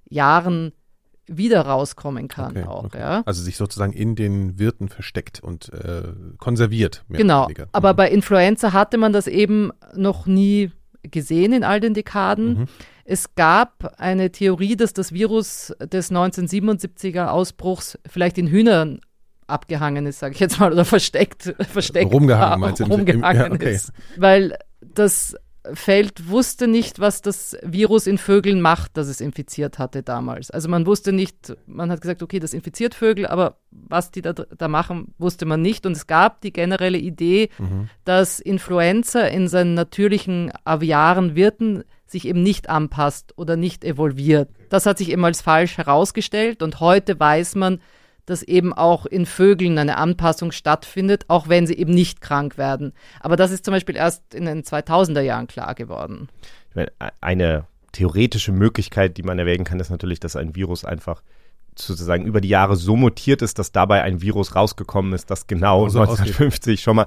[0.09, 0.73] Jahren
[1.27, 2.99] wieder rauskommen kann Okay, auch, okay.
[2.99, 3.23] ja.
[3.25, 6.03] Also sich sozusagen in den Wirten versteckt und äh,
[6.39, 7.05] konserviert.
[7.09, 7.49] Genau.
[7.73, 7.97] Aber Mhm.
[7.97, 10.71] bei Influenza hatte man das eben noch nie
[11.03, 12.59] gesehen in all den Dekaden.
[12.61, 12.65] Mhm.
[13.05, 19.01] Es gab eine Theorie, dass das Virus des 1977er Ausbruchs vielleicht in Hühnern
[19.47, 22.85] abgehangen ist, sage ich jetzt mal, oder versteckt, versteckt Rumgehangen, war, meinst du?
[22.85, 23.75] rumgehangen Ja, okay.
[23.75, 23.93] ist.
[24.17, 25.37] Weil das
[25.73, 30.51] Feld wusste nicht, was das Virus in Vögeln macht, das es infiziert hatte damals.
[30.51, 34.33] Also man wusste nicht, man hat gesagt, okay, das infiziert Vögel, aber was die da,
[34.33, 35.87] da machen, wusste man nicht.
[35.87, 37.89] Und es gab die generelle Idee, Mhm.
[38.05, 44.51] dass Influenza in seinen natürlichen aviaren Wirten sich eben nicht anpasst oder nicht evolviert.
[44.69, 47.81] Das hat sich eben als falsch herausgestellt und heute weiß man,
[48.27, 52.93] dass eben auch in Vögeln eine Anpassung stattfindet, auch wenn sie eben nicht krank werden.
[53.21, 56.29] Aber das ist zum Beispiel erst in den 2000er Jahren klar geworden.
[56.71, 60.85] Ich meine, e- eine theoretische Möglichkeit, die man erwägen kann, ist natürlich, dass ein Virus
[60.85, 61.23] einfach
[61.77, 65.89] sozusagen über die Jahre so mutiert ist, dass dabei ein Virus rausgekommen ist, das genau
[65.89, 67.07] So 1950 schon mal,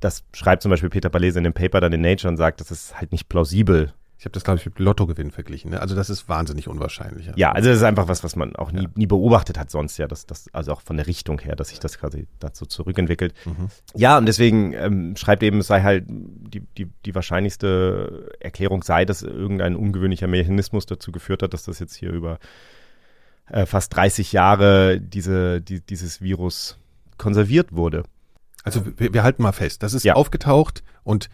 [0.00, 2.70] das schreibt zum Beispiel Peter Palese in dem Paper dann in Nature und sagt, das
[2.70, 5.72] ist halt nicht plausibel, Ich habe das, glaube ich, mit Lottogewinn verglichen.
[5.72, 5.80] Ne?
[5.80, 7.30] Also das ist wahnsinnig unwahrscheinlich.
[7.36, 8.88] Ja, also das ist einfach was, was man auch nie, ja.
[8.94, 11.80] nie beobachtet hat sonst ja, dass das, also auch von der Richtung her, dass sich
[11.80, 13.34] das quasi dazu zurückentwickelt.
[13.44, 13.68] Mhm.
[13.94, 19.04] Ja, und deswegen ähm, schreibt eben, es sei halt die, die, die wahrscheinlichste Erklärung sei,
[19.04, 22.38] dass irgendein ungewöhnlicher Mechanismus dazu geführt hat, dass das jetzt hier über
[23.50, 26.78] äh, fast 30 Jahre diese, die, dieses Virus
[27.18, 28.04] konserviert wurde.
[28.62, 30.14] Also wir, wir halten mal fest, das ist ja.
[30.14, 31.28] aufgetaucht und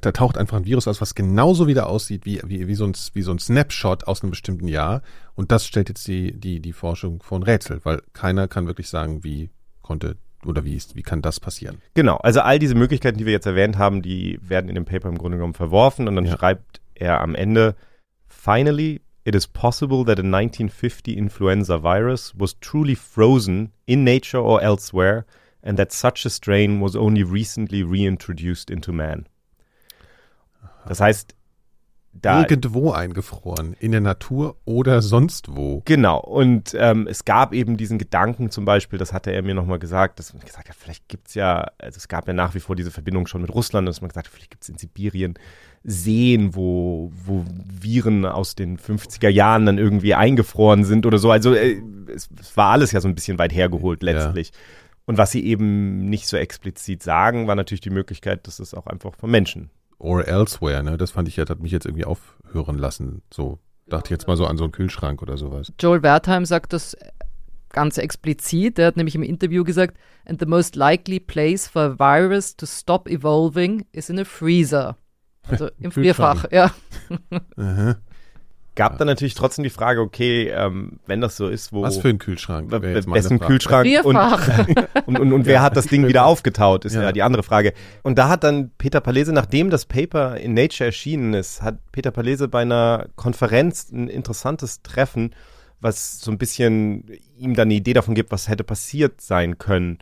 [0.00, 2.94] da taucht einfach ein Virus aus, was genauso wieder aussieht wie, wie, wie, so ein,
[3.14, 5.02] wie so ein Snapshot aus einem bestimmten Jahr.
[5.34, 8.88] Und das stellt jetzt die, die, die Forschung vor ein Rätsel, weil keiner kann wirklich
[8.88, 9.50] sagen, wie
[9.82, 11.82] konnte oder wie ist, wie kann das passieren?
[11.94, 15.08] Genau, also all diese Möglichkeiten, die wir jetzt erwähnt haben, die werden in dem Paper
[15.08, 16.36] im Grunde genommen verworfen und dann ja.
[16.36, 17.74] schreibt er am Ende,
[18.28, 24.62] finally, it is possible that a 1950 influenza virus was truly frozen in nature or
[24.62, 25.24] elsewhere
[25.62, 29.26] and that such a strain was only recently reintroduced into man.
[30.88, 31.34] Das heißt,
[32.12, 35.82] da irgendwo eingefroren, in der Natur oder sonst wo.
[35.84, 36.18] Genau.
[36.18, 40.18] Und ähm, es gab eben diesen Gedanken zum Beispiel, das hatte er mir nochmal gesagt,
[40.18, 42.76] dass man gesagt hat, vielleicht gibt es ja, also es gab ja nach wie vor
[42.76, 45.34] diese Verbindung schon mit Russland, dass man gesagt hat, vielleicht gibt es in Sibirien
[45.84, 47.44] Seen, wo, wo
[47.80, 51.30] Viren aus den 50er Jahren dann irgendwie eingefroren sind oder so.
[51.30, 51.80] Also äh,
[52.12, 54.48] es, es, war alles ja so ein bisschen weit hergeholt letztlich.
[54.48, 54.54] Ja.
[55.06, 58.86] Und was sie eben nicht so explizit sagen, war natürlich die Möglichkeit, dass es auch
[58.86, 60.96] einfach von Menschen or elsewhere, ne?
[60.96, 63.22] Das fand ich, das hat mich jetzt irgendwie aufhören lassen.
[63.32, 65.72] So, dachte ich jetzt mal so an so einen Kühlschrank oder sowas.
[65.78, 66.96] Joel Wertheim sagt das
[67.70, 68.78] ganz explizit.
[68.78, 72.66] Er hat nämlich im Interview gesagt, and the most likely place for a virus to
[72.66, 74.96] stop evolving is in a freezer.
[75.42, 76.70] Also im Frierfach, ja.
[78.78, 81.82] Gab dann natürlich trotzdem die Frage, okay, ähm, wenn das so ist, wo.
[81.82, 82.70] Was für ein Kühlschrank?
[82.70, 83.88] Wessen Kühlschrank?
[84.04, 84.16] Und,
[85.06, 87.02] und, und, und, wer hat das Ding wieder aufgetaut, ist ja.
[87.02, 87.12] ja.
[87.12, 87.74] die andere Frage.
[88.04, 92.12] Und da hat dann Peter Palese, nachdem das Paper in Nature erschienen ist, hat Peter
[92.12, 95.34] Palese bei einer Konferenz ein interessantes Treffen,
[95.80, 97.04] was so ein bisschen
[97.36, 99.98] ihm dann eine Idee davon gibt, was hätte passiert sein können.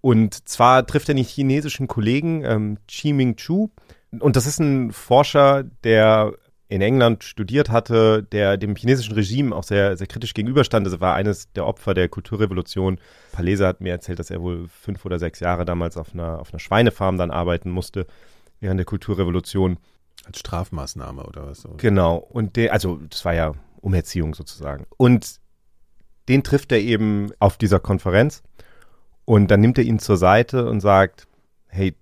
[0.00, 3.68] Und zwar trifft er einen chinesischen Kollegen, ähm, Chi Ming Chu.
[4.18, 6.32] Und das ist ein Forscher, der
[6.68, 10.86] in England studiert hatte, der dem chinesischen Regime auch sehr, sehr kritisch gegenüberstand.
[10.86, 12.98] Das war eines der Opfer der Kulturrevolution.
[13.32, 16.52] Palese hat mir erzählt, dass er wohl fünf oder sechs Jahre damals auf einer, auf
[16.52, 18.06] einer Schweinefarm dann arbeiten musste
[18.60, 19.78] während der Kulturrevolution.
[20.24, 21.62] Als Strafmaßnahme oder was?
[21.62, 21.74] So.
[21.76, 22.16] Genau.
[22.16, 24.86] Und der, also das war ja Umerziehung sozusagen.
[24.96, 25.40] Und
[26.28, 28.42] den trifft er eben auf dieser Konferenz
[29.26, 31.26] und dann nimmt er ihn zur Seite und sagt,
[31.66, 31.94] hey,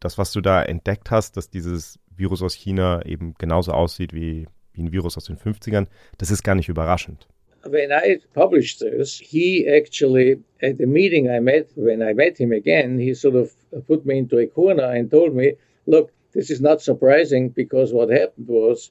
[0.00, 4.46] das, was du da entdeckt hast, dass dieses Virus aus China eben genauso aussieht wie,
[4.74, 5.86] wie ein Virus aus den 50ern,
[6.18, 7.26] das ist gar nicht überraschend.
[7.64, 12.52] When I published this, he actually, at the meeting I met, when I met him
[12.52, 13.52] again, he sort of
[13.86, 15.56] put me into a corner and told me,
[15.86, 18.90] look, this is not surprising because what happened was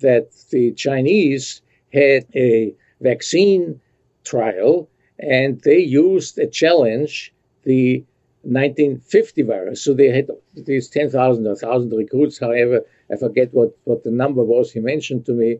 [0.00, 3.80] that the Chinese had a vaccine
[4.22, 7.32] trial and they used a challenge
[7.64, 8.04] the
[8.44, 9.82] 1950 virus.
[9.82, 14.42] So they had these 10,000 or 1,000 recruits, however, I forget what, what the number
[14.42, 15.58] was he mentioned to me,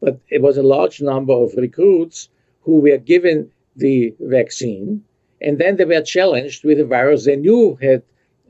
[0.00, 2.28] but it was a large number of recruits
[2.60, 5.02] who were given the vaccine,
[5.40, 8.02] and then they were challenged with a virus they knew had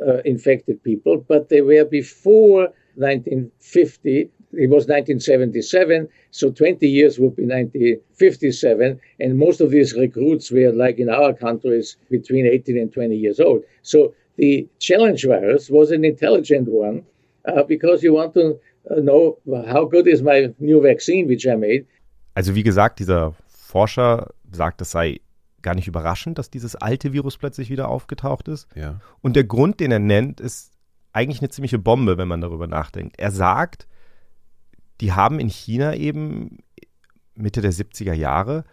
[0.06, 7.36] uh, infected people, but they were before 1950 it was 1977, so 20 years would
[7.36, 12.92] be 1957, and most of these recruits were, like in our countries, between 18 and
[12.92, 13.62] 20 years old.
[13.82, 17.04] So the challenge virus was an intelligent one
[17.46, 18.58] uh, because you want to
[18.90, 21.86] uh, know how good is my new vaccine, which I made.
[22.34, 25.20] Also wie gesagt, dieser Forscher sagt, es sei
[25.62, 28.68] gar nicht überraschend, dass dieses alte Virus plötzlich wieder aufgetaucht ist.
[28.76, 29.00] Ja.
[29.22, 30.72] Und der Grund, den er nennt, ist
[31.12, 33.18] eigentlich eine ziemliche Bombe, wenn man darüber nachdenkt.
[33.18, 33.88] Er sagt,
[35.00, 36.58] die haben in China eben
[37.34, 38.64] Mitte der 70er Jahre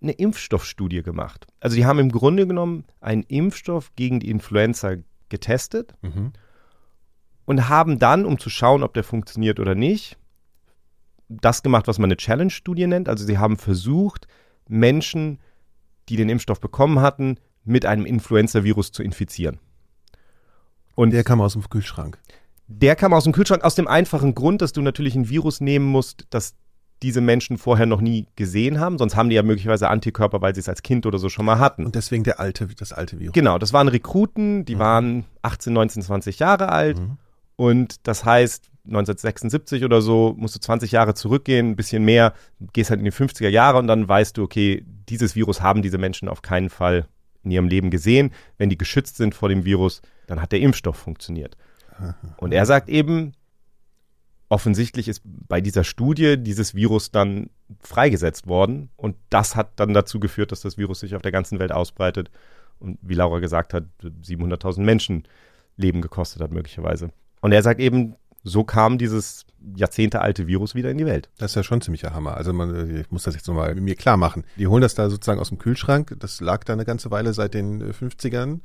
[0.00, 1.46] eine Impfstoffstudie gemacht.
[1.60, 4.96] Also die haben im Grunde genommen einen Impfstoff gegen die Influenza
[5.28, 6.32] getestet mhm.
[7.44, 10.18] und haben dann, um zu schauen, ob der funktioniert oder nicht,
[11.28, 13.08] das gemacht, was man eine Challenge-Studie nennt.
[13.08, 14.26] Also sie haben versucht,
[14.68, 15.38] Menschen,
[16.08, 19.60] die den Impfstoff bekommen hatten, mit einem Influenza-Virus zu infizieren.
[20.94, 22.18] Und der kam aus dem Kühlschrank.
[22.78, 25.86] Der kam aus dem Kühlschrank aus dem einfachen Grund, dass du natürlich ein Virus nehmen
[25.86, 26.54] musst, das
[27.02, 28.96] diese Menschen vorher noch nie gesehen haben.
[28.96, 31.58] Sonst haben die ja möglicherweise Antikörper, weil sie es als Kind oder so schon mal
[31.58, 31.84] hatten.
[31.84, 33.32] Und deswegen der alte, das alte Virus.
[33.32, 34.80] Genau, das waren Rekruten, die mhm.
[34.80, 37.00] waren 18, 19, 20 Jahre alt.
[37.00, 37.18] Mhm.
[37.56, 42.34] Und das heißt, 1976 oder so musst du 20 Jahre zurückgehen, ein bisschen mehr,
[42.72, 45.98] gehst halt in die 50er Jahre und dann weißt du, okay, dieses Virus haben diese
[45.98, 47.06] Menschen auf keinen Fall
[47.44, 48.32] in ihrem Leben gesehen.
[48.58, 51.56] Wenn die geschützt sind vor dem Virus, dann hat der Impfstoff funktioniert.
[52.36, 53.32] Und er sagt eben,
[54.48, 57.48] offensichtlich ist bei dieser Studie dieses Virus dann
[57.80, 61.58] freigesetzt worden und das hat dann dazu geführt, dass das Virus sich auf der ganzen
[61.58, 62.30] Welt ausbreitet
[62.78, 65.24] und wie Laura gesagt hat, 700.000 Menschen
[65.76, 67.10] Leben gekostet hat möglicherweise.
[67.40, 71.30] Und er sagt eben, so kam dieses jahrzehntealte Virus wieder in die Welt.
[71.38, 72.36] Das ist ja schon ziemlicher Hammer.
[72.36, 74.44] Also man, ich muss das jetzt nochmal mir klar machen.
[74.58, 76.16] Die holen das da sozusagen aus dem Kühlschrank.
[76.18, 78.60] Das lag da eine ganze Weile seit den 50ern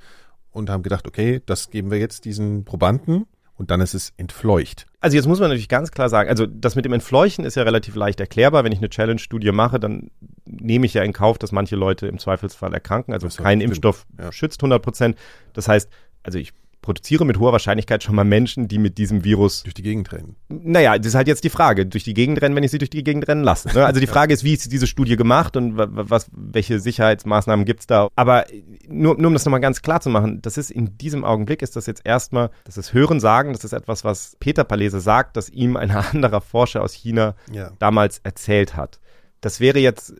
[0.57, 4.85] und haben gedacht, okay, das geben wir jetzt diesen Probanden und dann ist es entfleucht.
[4.99, 7.63] Also jetzt muss man natürlich ganz klar sagen, also das mit dem Entfleuchen ist ja
[7.63, 8.63] relativ leicht erklärbar.
[8.63, 10.11] Wenn ich eine Challenge-Studie mache, dann
[10.45, 13.13] nehme ich ja in Kauf, dass manche Leute im Zweifelsfall erkranken.
[13.13, 14.31] Also kein Impfstoff ja.
[14.31, 15.17] schützt 100 Prozent.
[15.53, 15.89] Das heißt,
[16.23, 16.53] also ich
[16.87, 20.37] produziere mit hoher Wahrscheinlichkeit schon mal Menschen, die mit diesem Virus durch die Gegend rennen.
[20.47, 21.85] Naja, das ist halt jetzt die Frage.
[21.85, 23.67] Durch die Gegend rennen, wenn ich sie durch die Gegend rennen lasse.
[23.73, 23.85] Ne?
[23.85, 28.07] Also die Frage ist, wie ist diese Studie gemacht und was, welche Sicherheitsmaßnahmen gibt's da?
[28.15, 28.45] Aber
[28.87, 31.75] nur, nur um das nochmal ganz klar zu machen, das ist in diesem Augenblick ist
[31.75, 35.49] das jetzt erstmal, das ist Hören sagen, das ist etwas, was Peter Palese sagt, dass
[35.49, 37.71] ihm ein anderer Forscher aus China ja.
[37.79, 39.01] damals erzählt hat.
[39.41, 40.13] Das wäre jetzt,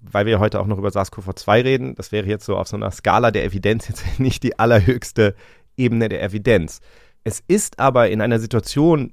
[0.00, 2.90] weil wir heute auch noch über SARS-CoV-2 reden, das wäre jetzt so auf so einer
[2.90, 5.34] Skala der Evidenz jetzt nicht die allerhöchste
[5.78, 6.80] Ebene der Evidenz.
[7.24, 9.12] Es ist aber in einer Situation,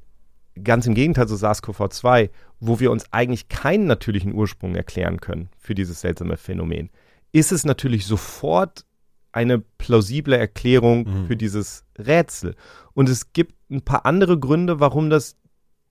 [0.64, 5.76] ganz im Gegenteil zu SARS-CoV-2, wo wir uns eigentlich keinen natürlichen Ursprung erklären können für
[5.76, 6.90] dieses seltsame Phänomen,
[7.32, 8.86] ist es natürlich sofort
[9.32, 11.28] eine plausible Erklärung mhm.
[11.28, 12.56] für dieses Rätsel.
[12.94, 15.36] Und es gibt ein paar andere Gründe, warum das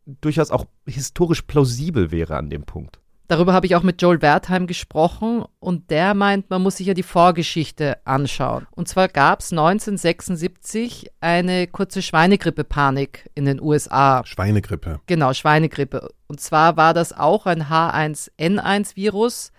[0.06, 3.00] durchaus auch historisch plausibel wäre an dem Punkt.
[3.26, 6.94] Darüber habe ich auch mit Joel Wertheim gesprochen und der meint, man muss sich ja
[6.94, 8.66] die Vorgeschichte anschauen.
[8.70, 14.22] Und zwar gab es 1976 eine kurze Schweinegrippe-Panik in den USA.
[14.26, 15.00] Schweinegrippe.
[15.06, 16.10] Genau, Schweinegrippe.
[16.26, 19.52] Und zwar war das auch ein H1N1-Virus,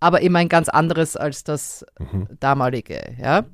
[0.00, 2.26] aber eben ein ganz anderes als das mhm.
[2.40, 3.14] damalige.
[3.20, 3.44] Ja?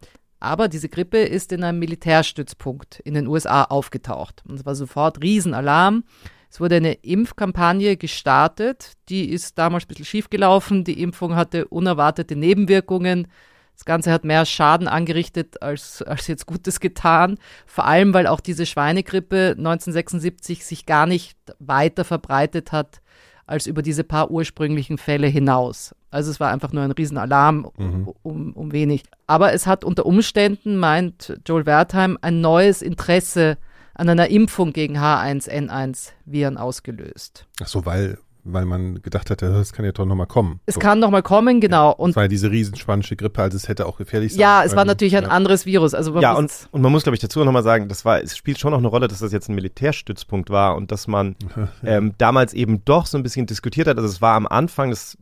[0.40, 4.42] Aber diese Grippe ist in einem Militärstützpunkt in den USA aufgetaucht.
[4.48, 6.04] Und es war sofort Riesenalarm.
[6.51, 10.85] Es wurde eine Impfkampagne gestartet, die ist damals ein bisschen schiefgelaufen.
[10.85, 13.29] Die Impfung hatte unerwartete Nebenwirkungen.
[13.75, 17.39] Das Ganze hat mehr Schaden angerichtet als, als jetzt Gutes getan.
[17.67, 23.03] Vor allem, weil auch diese Schweinegrippe 1976 sich gar nicht weiter verbreitet hat
[23.47, 25.95] als über diese paar ursprünglichen Fälle hinaus.
[26.11, 28.09] Also es war einfach nur ein Riesenalarm mhm.
[28.23, 29.05] um, um wenig.
[29.27, 33.59] Aber es hat unter Umständen, meint Joel Wertheim, ein neues Interesse
[33.99, 37.47] an einer Impfung gegen H1N1-Viren ausgelöst.
[37.61, 40.61] Ach so, weil, weil man gedacht hatte, das kann ja doch nochmal kommen.
[40.67, 40.81] Es so.
[40.81, 41.93] kann nochmal kommen, genau.
[41.93, 44.77] Und es war ja diese riesenspanische Grippe, also es hätte auch gefährlich sein Ja, es
[44.77, 45.31] war natürlich ein ja.
[45.31, 45.95] anderes Virus.
[45.95, 48.61] Also ja, und, und man muss, glaube ich, dazu nochmal sagen, das war, es spielt
[48.61, 51.35] schon noch eine Rolle, dass das jetzt ein Militärstützpunkt war und dass man
[51.85, 53.97] ähm, damals eben doch so ein bisschen diskutiert hat.
[53.97, 55.19] Also es war am Anfang, das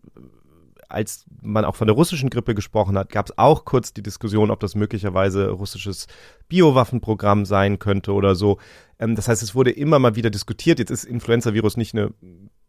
[0.89, 4.51] als man auch von der russischen Grippe gesprochen hat, gab es auch kurz die Diskussion,
[4.51, 6.07] ob das möglicherweise russisches
[6.49, 8.59] Biowaffenprogramm sein könnte oder so.
[8.99, 10.79] Ähm, das heißt, es wurde immer mal wieder diskutiert.
[10.79, 12.13] Jetzt ist Influenza-Virus nicht eine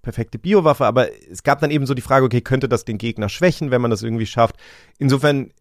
[0.01, 3.30] perfekte Biowaffe, aber es gab dann eben so die Frage, okay, könnte das den Gegner
[3.30, 4.56] schwächen, wenn man das irgendwie schafft?
[4.97, 5.51] Insofern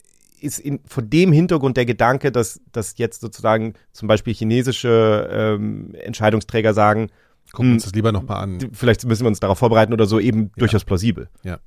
[0.40, 5.94] ist in, vor dem Hintergrund der Gedanke, dass, dass jetzt sozusagen zum Beispiel chinesische ähm,
[5.94, 7.10] Entscheidungsträger sagen,
[7.52, 8.58] gucken wir uns hm, das lieber nochmal an.
[8.72, 10.50] Vielleicht müssen wir uns darauf vorbereiten oder so, eben ja.
[10.58, 11.28] durchaus plausibel.
[11.42, 11.58] Ja.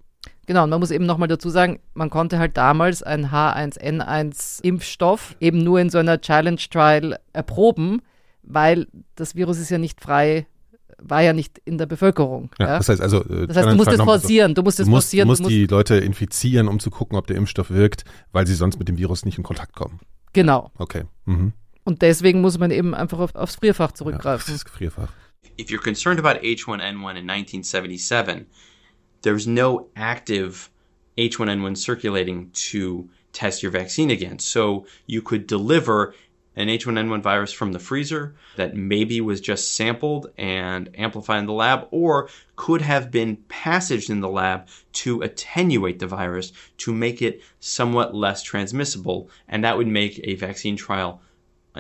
[0.50, 5.64] Genau, und man muss eben nochmal dazu sagen, man konnte halt damals einen H1N1-Impfstoff eben
[5.64, 8.02] nur in so einer Challenge-Trial erproben,
[8.42, 10.48] weil das Virus ist ja nicht frei
[11.02, 12.50] war ja nicht in der Bevölkerung.
[12.58, 12.78] Ja, ja?
[12.80, 15.28] Das heißt also, äh, das heißt, du musst es forcieren, du musst es forcieren.
[15.28, 18.80] Du musst, die Leute infizieren, um zu gucken, ob der Impfstoff wirkt, weil sie sonst
[18.80, 20.00] mit dem Virus nicht in Kontakt kommen.
[20.34, 20.72] Genau.
[20.78, 21.04] Okay.
[21.26, 21.54] Mhm.
[21.86, 24.52] Und deswegen muss man eben einfach auf, aufs Frierfach zurückgreifen.
[24.52, 25.14] Ja, das Frierfach.
[25.58, 28.48] If you're concerned about H1N1 in 1977,
[29.22, 30.70] there's no active
[31.18, 34.50] H1N1 circulating to test your vaccine against.
[34.50, 36.14] So you could deliver
[36.56, 41.54] an H1N1 virus from the freezer that maybe was just sampled and amplified in the
[41.54, 47.22] lab, or could have been passaged in the lab to attenuate the virus to make
[47.22, 49.30] it somewhat less transmissible.
[49.48, 51.22] And that would make a vaccine trial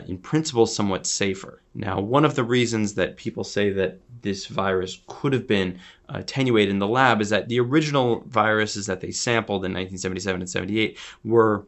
[0.07, 1.61] in principle somewhat safer.
[1.73, 6.71] Now, one of the reasons that people say that this virus could have been attenuated
[6.71, 10.97] in the lab is that the original viruses that they sampled in 1977 and 78
[11.23, 11.65] were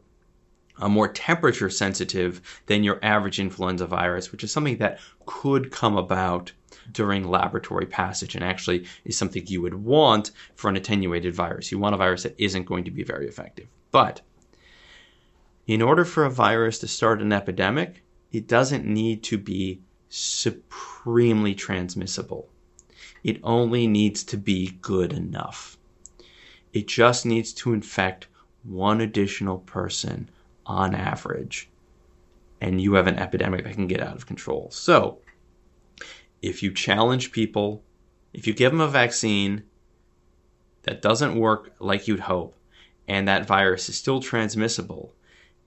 [0.79, 5.97] uh, more temperature sensitive than your average influenza virus, which is something that could come
[5.97, 6.51] about
[6.91, 11.71] during laboratory passage and actually is something you would want for an attenuated virus.
[11.71, 13.67] You want a virus that isn't going to be very effective.
[13.91, 14.21] But
[15.67, 21.55] in order for a virus to start an epidemic, it doesn't need to be supremely
[21.55, 22.49] transmissible.
[23.23, 25.77] It only needs to be good enough.
[26.73, 28.27] It just needs to infect
[28.63, 30.29] one additional person
[30.65, 31.69] on average,
[32.59, 34.69] and you have an epidemic that can get out of control.
[34.71, 35.19] So,
[36.41, 37.83] if you challenge people,
[38.33, 39.63] if you give them a vaccine
[40.83, 42.55] that doesn't work like you'd hope,
[43.07, 45.13] and that virus is still transmissible,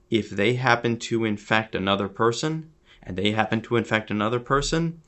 [0.09, 2.71] if they happen to infect another person
[3.03, 5.01] and they happen to infect another person,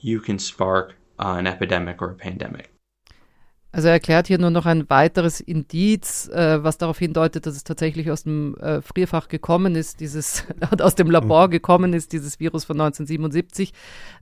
[0.00, 2.70] you can spark uh, an epidemic or a pandemic.
[3.70, 7.64] Also er erklärt hier nur noch ein weiteres Indiz, äh, was darauf hindeutet, dass es
[7.64, 10.44] tatsächlich aus dem äh, Frierfach gekommen ist, dieses
[10.80, 13.74] aus dem Labor gekommen ist, dieses Virus von 1977.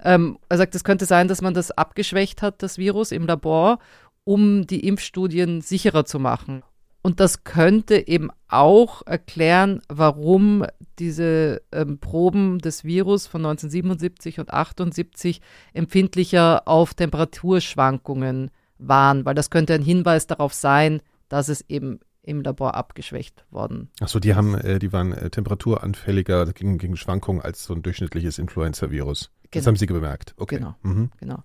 [0.02, 3.78] Ähm, er sagt, es könnte sein, dass man das abgeschwächt hat, das Virus im Labor,
[4.24, 6.64] um die Impfstudien sicherer zu machen.
[7.06, 10.64] Und das könnte eben auch erklären, warum
[10.98, 15.40] diese ähm, Proben des Virus von 1977 und 78
[15.72, 22.42] empfindlicher auf Temperaturschwankungen waren, weil das könnte ein Hinweis darauf sein, dass es eben im
[22.42, 23.88] Labor abgeschwächt worden.
[24.00, 28.40] Achso, die haben, äh, die waren äh, temperaturanfälliger gegen, gegen Schwankungen als so ein durchschnittliches
[28.40, 29.30] Influenza-Virus.
[29.42, 29.66] Das Genau.
[29.66, 30.34] haben Sie bemerkt.
[30.38, 30.56] Okay.
[30.56, 30.74] Genau.
[30.82, 31.10] Mhm.
[31.20, 31.44] Genau.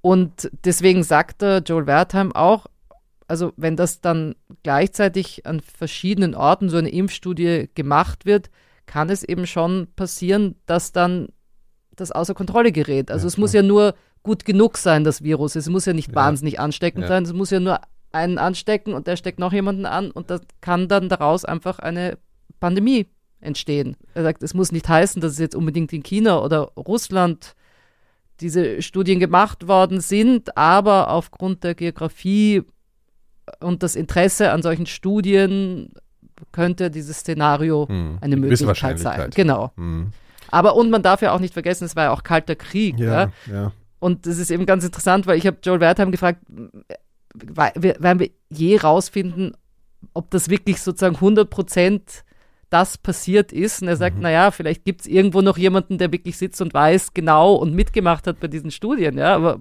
[0.00, 2.68] Und deswegen sagte Joel Wertheim auch,
[3.28, 8.50] also wenn das dann gleichzeitig an verschiedenen Orten so eine Impfstudie gemacht wird,
[8.86, 11.28] kann es eben schon passieren, dass dann
[11.96, 13.10] das außer Kontrolle gerät.
[13.10, 13.62] Also Ja, es muss klar.
[13.62, 15.56] ja nur gut genug sein, das Virus.
[15.56, 16.14] Es muss ja nicht Ja.
[16.14, 17.08] wahnsinnig ansteckend Ja.
[17.08, 17.80] sein, es muss ja nur
[18.12, 22.18] einen anstecken und der steckt noch jemanden an und das kann dann daraus einfach eine
[22.60, 23.06] Pandemie
[23.40, 23.96] entstehen.
[24.14, 27.54] Er sagt, es muss nicht heißen, dass es jetzt unbedingt in China oder Russland
[28.40, 32.62] diese Studien gemacht worden sind, aber aufgrund der Geografie
[33.60, 35.92] und das Interesse an solchen Studien
[36.52, 38.18] könnte dieses Szenario Hm.
[38.20, 39.30] eine Möglichkeit sein.
[39.34, 39.72] Genau.
[39.76, 40.12] Hm.
[40.50, 42.98] Aber und man darf ja auch nicht vergessen, es war ja auch kalter Krieg.
[42.98, 43.06] Ja.
[43.06, 43.72] Ja, ja.
[43.98, 46.40] Und das ist eben ganz interessant, weil ich habe Joel Wertheim gefragt,
[47.34, 49.56] werden wir je rausfinden,
[50.14, 52.24] ob das wirklich sozusagen 100 Prozent
[52.80, 53.82] das passiert ist.
[53.82, 57.14] Und er sagt, naja, vielleicht gibt es irgendwo noch jemanden, der wirklich sitzt und weiß
[57.14, 59.60] genau und mitgemacht hat bei diesen Studien, ja, aber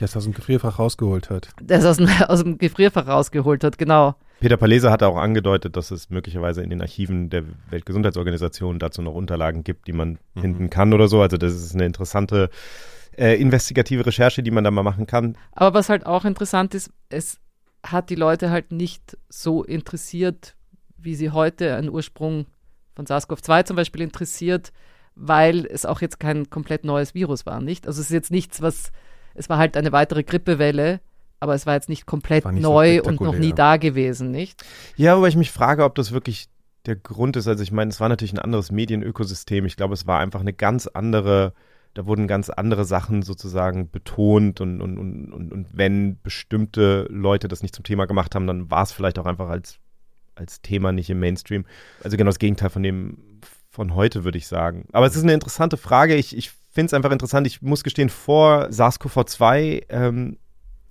[0.00, 1.48] Der es aus dem Gefrierfach rausgeholt hat.
[1.60, 4.14] der es aus dem, aus dem Gefrierfach rausgeholt hat, genau.
[4.40, 9.14] Peter Palese hat auch angedeutet, dass es möglicherweise in den Archiven der Weltgesundheitsorganisation dazu noch
[9.14, 10.40] Unterlagen gibt, die man Mhm.
[10.40, 11.20] finden kann oder so.
[11.20, 12.48] Also das ist eine interessante
[13.16, 15.36] äh, investigative Recherche, die man da mal machen kann.
[15.52, 17.38] Aber was halt auch interessant ist, es
[17.84, 20.54] hat die Leute halt nicht so interessiert,
[20.98, 22.46] wie sie heute einen Ursprung
[22.94, 24.72] von SARS-CoV-2 zum Beispiel interessiert,
[25.14, 27.86] weil es auch jetzt kein komplett neues Virus war, nicht?
[27.86, 28.92] Also es ist jetzt nichts, was,
[29.34, 31.00] es war halt eine weitere Grippewelle,
[31.40, 34.64] aber es war jetzt nicht komplett nicht so neu und noch nie da gewesen, nicht?
[34.96, 36.48] Ja, wobei ich mich frage, ob das wirklich
[36.86, 37.46] der Grund ist.
[37.46, 39.64] Also ich meine, es war natürlich ein anderes Medienökosystem.
[39.66, 41.52] Ich glaube, es war einfach eine ganz andere,
[41.94, 47.46] da wurden ganz andere Sachen sozusagen betont und, und, und, und, und wenn bestimmte Leute
[47.48, 49.78] das nicht zum Thema gemacht haben, dann war es vielleicht auch einfach als,
[50.38, 51.64] als Thema nicht im Mainstream.
[52.02, 54.88] Also genau das Gegenteil von dem von heute, würde ich sagen.
[54.92, 56.14] Aber es ist eine interessante Frage.
[56.16, 57.46] Ich, ich finde es einfach interessant.
[57.46, 60.38] Ich muss gestehen, vor SARS-CoV-2 ähm,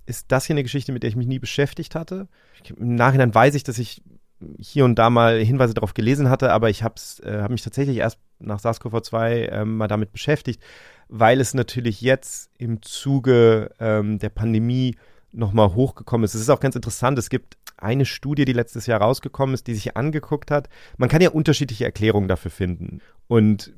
[0.06, 2.28] ist das hier eine Geschichte, mit der ich mich nie beschäftigt hatte.
[2.76, 4.02] Im Nachhinein weiß ich, dass ich
[4.58, 7.98] hier und da mal Hinweise darauf gelesen hatte, aber ich habe äh, hab mich tatsächlich
[7.98, 10.62] erst nach SARS-CoV-2 ähm, mal damit beschäftigt,
[11.08, 14.96] weil es natürlich jetzt im Zuge ähm, der Pandemie
[15.32, 16.34] nochmal hochgekommen ist.
[16.34, 19.74] Es ist auch ganz interessant, es gibt eine Studie, die letztes Jahr rausgekommen ist, die
[19.74, 20.68] sich angeguckt hat.
[20.96, 23.00] Man kann ja unterschiedliche Erklärungen dafür finden.
[23.26, 23.72] Und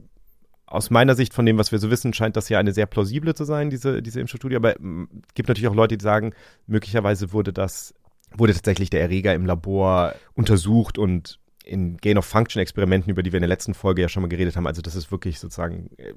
[0.66, 3.34] aus meiner Sicht von dem, was wir so wissen, scheint das ja eine sehr plausible
[3.34, 4.56] zu sein, diese, diese Impfstudie.
[4.56, 6.32] Aber es gibt natürlich auch Leute, die sagen,
[6.66, 7.94] möglicherweise wurde das,
[8.36, 13.48] wurde tatsächlich der Erreger im Labor untersucht und in Gain-of-Function-Experimenten, über die wir in der
[13.48, 16.14] letzten Folge ja schon mal geredet haben, also dass es wirklich sozusagen äh,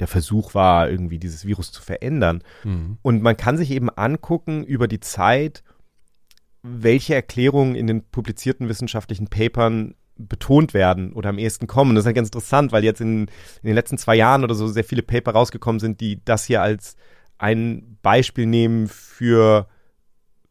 [0.00, 2.42] der Versuch war, irgendwie dieses Virus zu verändern.
[2.64, 2.98] Mhm.
[3.02, 5.62] Und man kann sich eben angucken über die Zeit,
[6.66, 11.94] welche Erklärungen in den publizierten wissenschaftlichen Papern betont werden oder am ehesten kommen.
[11.94, 13.26] Das ist halt ganz interessant, weil jetzt in,
[13.62, 16.62] in den letzten zwei Jahren oder so sehr viele Paper rausgekommen sind, die das hier
[16.62, 16.96] als
[17.38, 19.68] ein Beispiel nehmen für,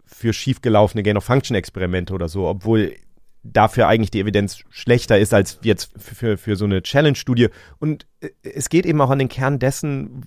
[0.04, 2.95] für schiefgelaufene Gain-of-Function-Experimente oder so, obwohl
[3.41, 7.49] dafür eigentlich die Evidenz schlechter ist als jetzt für, für, für so eine Challenge-Studie.
[7.80, 10.25] Und äh, es geht eben auch an den Kern dessen,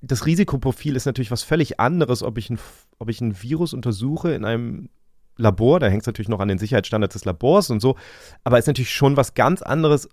[0.00, 2.58] das Risikoprofil ist natürlich was völlig anderes, ob ich ein,
[2.98, 4.88] ob ich ein Virus untersuche in einem
[5.36, 7.96] Labor, da hängt es natürlich noch an den Sicherheitsstandards des Labors und so,
[8.44, 10.08] aber ist natürlich schon was ganz anderes,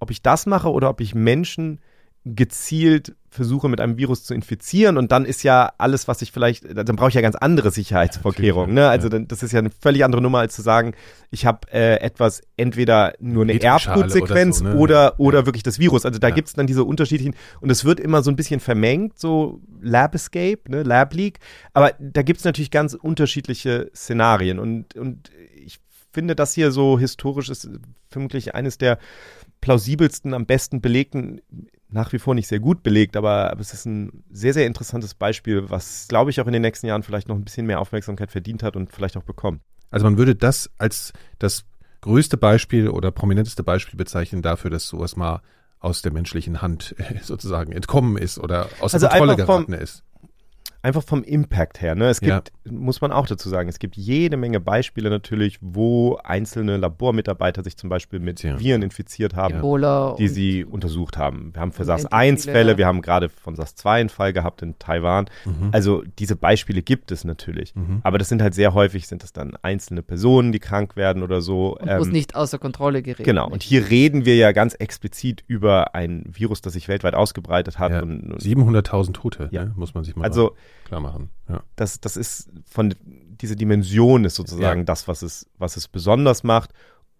[0.00, 1.80] ob ich das mache oder ob ich Menschen
[2.24, 6.64] gezielt versuche, mit einem Virus zu infizieren und dann ist ja alles, was ich vielleicht,
[6.76, 8.74] dann brauche ich ja ganz andere Sicherheitsvorkehrungen.
[8.74, 8.88] Ne?
[8.88, 10.94] Also dann, das ist ja eine völlig andere Nummer, als zu sagen,
[11.30, 14.80] ich habe äh, etwas, entweder nur eine Erbgutsequenz oder so, ne?
[14.80, 16.06] oder, oder wirklich das Virus.
[16.06, 16.34] Also da Ja.
[16.34, 20.14] gibt es dann diese unterschiedlichen, und es wird immer so ein bisschen vermengt, so Lab
[20.14, 21.40] Escape, ne, Lab Leak,
[21.72, 25.80] aber da gibt es natürlich ganz unterschiedliche Szenarien und, und ich
[26.14, 27.68] finde, das hier so historisch ist
[28.08, 28.98] vermutlich eines der
[29.60, 31.40] plausibelsten, am besten belegten
[31.88, 35.14] nach wie vor nicht sehr gut belegt, aber, aber es ist ein sehr, sehr interessantes
[35.14, 38.32] Beispiel, was, glaube ich, auch in den nächsten Jahren vielleicht noch ein bisschen mehr Aufmerksamkeit
[38.32, 39.60] verdient hat und vielleicht auch bekommt.
[39.90, 41.64] Also man würde das als das
[42.00, 45.40] größte Beispiel oder prominenteste Beispiel bezeichnen dafür, dass sowas mal
[45.78, 50.02] aus der menschlichen Hand sozusagen entkommen ist oder aus Also der Kontrolle vom- geraten ist.
[50.84, 51.94] Einfach vom Impact her.
[51.94, 52.08] Ne?
[52.08, 52.36] Es Ja.
[52.40, 57.64] gibt, muss man auch dazu sagen, es gibt jede Menge Beispiele natürlich, wo einzelne Labormitarbeiter
[57.64, 58.60] sich zum Beispiel mit Ja.
[58.60, 60.14] Viren infiziert haben, Ebola.
[60.18, 61.54] die sie untersucht haben.
[61.54, 62.78] Wir haben für Und SARS endlich 1 viele, Fälle, ja.
[62.78, 65.24] wir haben gerade von SARS 2 einen Fall gehabt in Taiwan.
[65.46, 65.70] Mhm.
[65.72, 67.74] Also diese Beispiele gibt es natürlich.
[67.74, 68.00] Mhm.
[68.02, 71.40] Aber das sind halt sehr häufig, sind es dann einzelne Personen, die krank werden oder
[71.40, 71.78] so.
[71.78, 73.24] und wo es Ähm, nicht außer Kontrolle gerät.
[73.24, 77.78] Genau, und hier reden wir ja ganz explizit über ein Virus, das sich weltweit ausgebreitet
[77.78, 77.92] hat.
[77.92, 78.02] Ja.
[78.02, 79.64] Und, und 700.000 Tote, Ja.
[79.64, 79.72] ne?
[79.76, 80.54] muss man sich mal also
[80.84, 81.30] klar machen.
[81.48, 81.62] Ja.
[81.76, 82.94] das, das ist von
[83.40, 84.84] diese Dimension ist sozusagen Ja.
[84.84, 86.70] das, was es, was es besonders macht.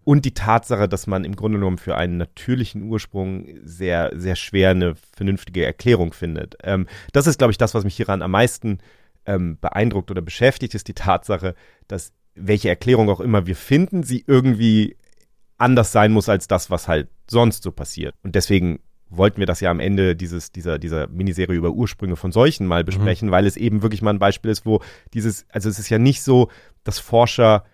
[0.05, 4.71] Und die Tatsache, dass man im Grunde genommen für einen natürlichen Ursprung sehr, sehr schwer
[4.71, 6.57] eine vernünftige Erklärung findet.
[6.63, 8.79] Ähm, das ist, glaube ich, das, was mich hieran am meisten
[9.25, 11.55] ähm, beeindruckt oder beschäftigt, ist die Tatsache,
[11.89, 14.97] dass welche Erklärung auch immer wir finden, sie irgendwie
[15.57, 18.15] anders sein muss als das, was halt sonst so passiert.
[18.23, 18.81] Und deswegen
[19.17, 22.85] wollten wir das ja am Ende dieses, dieser, dieser Miniserie über Ursprünge von Seuchen mal
[22.85, 24.81] besprechen, weil es eben wirklich mal ein Beispiel ist, wo
[25.12, 26.51] dieses, also es ist ja nicht so,
[26.83, 27.65] dass Forscher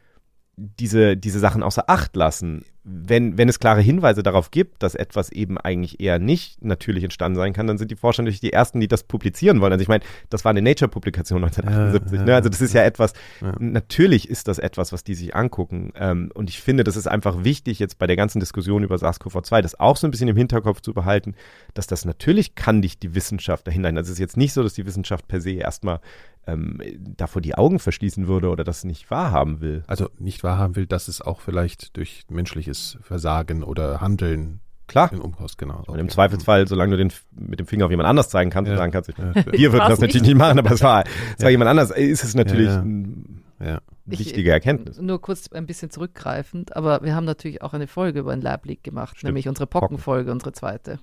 [0.57, 2.65] diese, diese Sachen außer Acht lassen.
[2.83, 7.37] Wenn, wenn es klare Hinweise darauf gibt, dass etwas eben eigentlich eher nicht natürlich entstanden
[7.37, 9.73] sein kann, dann sind die Forscher natürlich die Ersten, die das publizieren wollen.
[9.73, 12.19] Also ich meine, das war eine Nature-Publikation 1978.
[12.21, 12.35] Ja, ne?
[12.35, 13.13] Also das ist ja etwas,
[13.43, 13.55] Ja.
[13.59, 15.93] natürlich ist das etwas, was die sich angucken.
[15.95, 19.61] Ähm, und ich finde, das ist einfach wichtig, jetzt bei der ganzen Diskussion über SARS-CoV-2,
[19.61, 21.35] das auch so ein bisschen im Hinterkopf zu behalten,
[21.75, 23.89] dass das natürlich kann dich die Wissenschaft dahinter.
[23.89, 26.01] Also es ist jetzt nicht so, dass die Wissenschaft per se erstmal
[26.47, 26.81] ähm,
[27.17, 29.83] davor die Augen verschließen würde oder das nicht wahrhaben will.
[29.87, 35.13] Also nicht wahrhaben will, dass es auch vielleicht durch menschliches Versagen oder Handeln Klar.
[35.13, 35.85] in Umkost, genau.
[35.87, 38.73] Und im Zweifelsfall, solange du den mit dem Finger auf jemand anders zeigen kannst Ja.
[38.75, 39.35] und sagen kannst, Ja.
[39.53, 41.05] wir würden das natürlich nicht machen, aber es war,
[41.37, 41.51] es war Ja.
[41.51, 42.81] jemand anders, ist es natürlich Ja, ja.
[42.81, 43.15] eine
[43.61, 43.81] Ja.
[44.07, 44.99] Ich- wichtige Erkenntnis.
[45.01, 48.83] Nur kurz ein bisschen zurückgreifend, aber wir haben natürlich auch eine Folge über den Leiblig
[48.83, 49.29] gemacht, Stimmt.
[49.29, 50.99] nämlich unsere Pockenfolge, unsere zweite.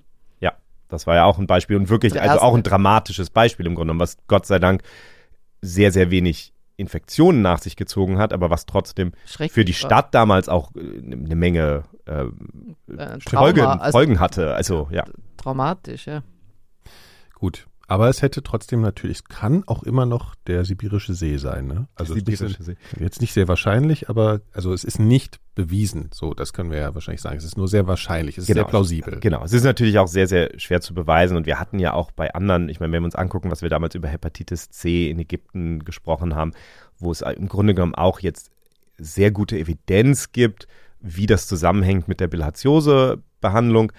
[0.90, 3.88] Das war ja auch ein Beispiel und wirklich, also auch ein dramatisches Beispiel im Grunde
[3.88, 4.80] genommen, was Gott sei Dank
[5.62, 9.78] sehr, sehr wenig Infektionen nach sich gezogen hat, aber was trotzdem für die war.
[9.78, 12.24] Stadt damals auch äh, eine Menge äh,
[12.96, 14.54] Äh, Folgen, also Folgen hatte.
[14.54, 15.04] Also ja,
[15.36, 16.22] traumatisch, ja.
[17.34, 17.66] Gut.
[17.90, 21.88] Aber es hätte trotzdem natürlich, es kann auch immer noch der sibirische See sein, ne?
[21.94, 22.76] Also es ist nicht Sibirische See.
[23.00, 26.10] jetzt nicht sehr wahrscheinlich, aber also es ist nicht bewiesen.
[26.12, 27.38] So, das können wir ja wahrscheinlich sagen.
[27.38, 28.58] Es ist nur sehr wahrscheinlich, es ist Genau.
[28.60, 29.18] sehr plausibel.
[29.20, 32.10] Genau, es ist natürlich auch sehr, sehr schwer zu beweisen und wir hatten ja auch
[32.12, 35.18] bei anderen, ich meine, wenn wir uns angucken, was wir damals über Hepatitis C in
[35.18, 36.52] Ägypten gesprochen haben,
[36.98, 38.50] wo es im Grunde genommen auch jetzt
[38.98, 40.68] sehr gute Evidenz gibt,
[41.00, 43.92] wie das zusammenhängt mit der Bilharziose-Behandlung,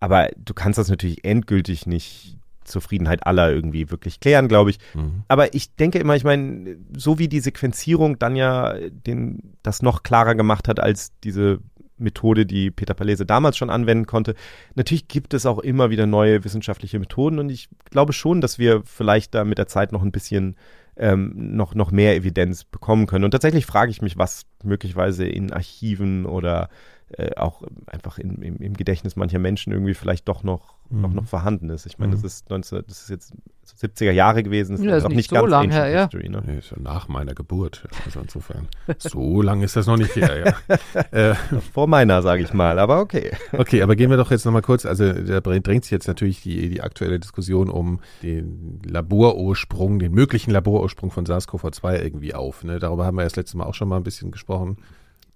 [0.00, 2.37] aber du kannst das natürlich endgültig nicht
[2.68, 4.78] Zufriedenheit aller irgendwie wirklich klären, glaube ich.
[4.94, 5.22] Mhm.
[5.28, 10.02] Aber ich denke immer, ich meine, so wie die Sequenzierung dann ja den, das noch
[10.02, 11.60] klarer gemacht hat als diese
[11.98, 14.34] Methode, die Peter Palese damals schon anwenden konnte.
[14.74, 18.82] Natürlich gibt es auch immer wieder neue wissenschaftliche Methoden und ich glaube schon, dass wir
[18.84, 20.56] vielleicht da mit der Zeit noch ein bisschen
[20.96, 23.24] ähm, noch, noch mehr Evidenz bekommen können.
[23.24, 26.68] Und tatsächlich frage ich mich, was möglicherweise in Archiven oder
[27.10, 31.00] äh, auch einfach in, im, im Gedächtnis mancher Menschen irgendwie vielleicht doch noch, Mhm.
[31.02, 31.86] noch, noch vorhanden ist.
[31.86, 32.22] Ich meine, Mhm.
[32.22, 33.32] das ist 19, das ist jetzt
[33.66, 35.88] 70er Jahre gewesen, das Ja, ist ist auch nicht nicht so ganz lang ancient her,
[35.90, 36.02] ja.
[36.04, 36.42] History, ne?
[36.46, 37.86] Nee, ist ja nach meiner Geburt.
[38.06, 38.68] Also insofern.
[38.98, 40.78] So lange ist das noch nicht her, ja.
[41.10, 41.34] äh,
[41.74, 43.32] Vor meiner, sage ich mal, aber okay.
[43.52, 46.70] Okay, aber gehen wir doch jetzt nochmal kurz, also da drängt sich jetzt natürlich die,
[46.70, 52.64] die aktuelle Diskussion um den Laborursprung, den möglichen Laborursprung von SARS-CoV-2 irgendwie auf.
[52.64, 52.78] Ne?
[52.78, 54.78] Darüber haben wir ja das letzte Mal auch schon mal ein bisschen gesprochen.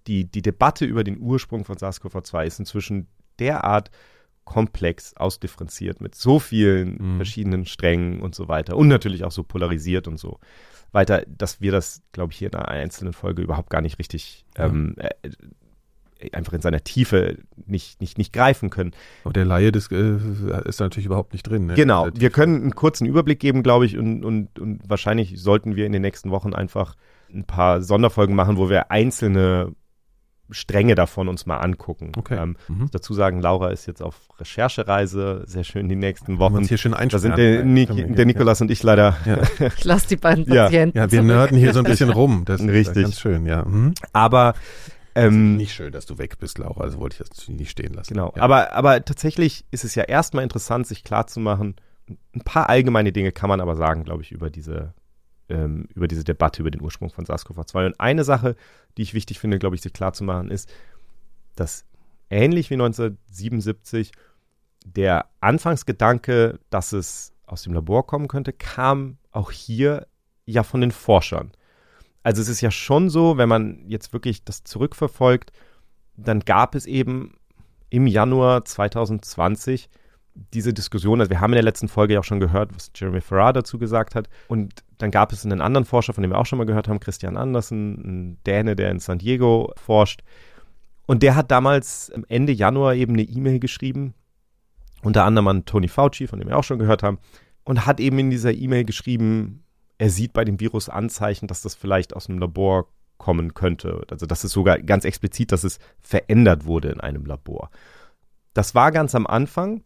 [0.06, 3.06] Die, die Debatte über den Ursprung von SARS-CoV-2 ist inzwischen
[3.38, 3.90] derart
[4.44, 7.16] komplex ausdifferenziert mit so vielen Mhm.
[7.16, 10.38] verschiedenen Strängen und so weiter und natürlich auch so polarisiert und so
[10.92, 14.44] weiter, dass wir das, glaube ich, hier in einer einzelnen Folge überhaupt gar nicht richtig
[14.58, 14.66] Ja.
[14.66, 15.10] ähm, äh,
[16.32, 18.92] einfach in seiner Tiefe nicht, nicht, nicht greifen können.
[19.24, 20.18] Und der Laie das, äh,
[20.66, 21.66] ist da natürlich überhaupt nicht drin.
[21.66, 21.74] Ne?
[21.74, 25.84] Genau, wir können einen kurzen Überblick geben, glaube ich, und, und, und wahrscheinlich sollten wir
[25.86, 26.94] in den nächsten Wochen einfach
[27.32, 29.74] ein paar Sonderfolgen machen, wo wir einzelne
[30.50, 32.12] Stränge davon uns mal angucken.
[32.16, 32.36] Okay.
[32.40, 32.88] Ähm, Mhm.
[32.92, 36.56] dazu sagen, Laura ist jetzt auf Recherchereise, sehr schön die nächsten Wochen.
[36.56, 39.38] uns hier schön Da sind der, Nik Können wir- der Nikolas und ich leider, Ja.
[39.78, 40.64] Ich lasse die beiden Ja.
[40.64, 40.98] Patienten.
[40.98, 41.26] Ja, wir zurück.
[41.26, 42.44] nörden hier so ein bisschen rum.
[42.44, 43.02] Das ist Richtig.
[43.04, 43.64] ganz schön, ja.
[43.64, 43.94] Mhm.
[44.12, 44.54] aber
[45.14, 46.82] ähm, Nicht schön, dass du weg bist, Laura.
[46.84, 48.14] Also wollte ich das nicht stehen lassen.
[48.14, 48.42] Genau, Ja.
[48.42, 51.76] aber, aber tatsächlich ist es ja erstmal interessant, sich klarzumachen,
[52.34, 54.94] ein paar allgemeine Dinge kann man aber sagen, glaube ich, über diese,
[55.50, 57.86] ähm, über diese Debatte über den Ursprung von SARS-CoV-2.
[57.86, 58.56] Und eine Sache,
[58.96, 60.72] die ich wichtig finde, glaube ich, sich klarzumachen, ist,
[61.56, 61.84] dass
[62.30, 64.12] ähnlich wie 1977
[64.84, 70.06] der Anfangsgedanke, dass es aus dem Labor kommen könnte, kam auch hier
[70.44, 71.52] ja von den Forschern.
[72.22, 75.52] Also es ist ja schon so, wenn man jetzt wirklich das zurückverfolgt,
[76.16, 77.36] dann gab es eben
[77.90, 79.88] im Januar 2020
[80.34, 83.20] diese Diskussion, also wir haben in der letzten Folge ja auch schon gehört, was Jeremy
[83.20, 84.28] Farrar dazu gesagt hat.
[84.48, 87.00] Und dann gab es einen anderen Forscher, von dem wir auch schon mal gehört haben,
[87.00, 90.22] Christian Andersen, ein Däne, der in San Diego forscht.
[91.06, 94.14] Und der hat damals Ende Januar eben eine E-Mail geschrieben,
[95.02, 97.18] unter anderem an Tony Fauci, von dem wir auch schon gehört haben,
[97.64, 99.64] und hat eben in dieser E-Mail geschrieben,
[99.98, 104.02] er sieht bei dem Virus Anzeichen, dass das vielleicht aus einem Labor kommen könnte.
[104.10, 107.70] Also das ist sogar ganz explizit, dass es verändert wurde in einem Labor.
[108.54, 109.82] Das war ganz am Anfang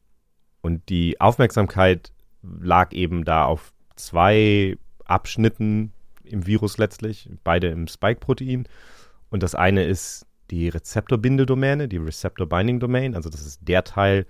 [0.67, 2.11] und die Aufmerksamkeit
[2.43, 5.93] lag eben da auf zwei Abschnitten
[6.25, 8.67] im Virus letztlich, beide im Spike-Protein.
[9.31, 14.27] Und das eine ist die Rezeptorbindedomäne, die Receptor Binding Domain, also das ist der Teil,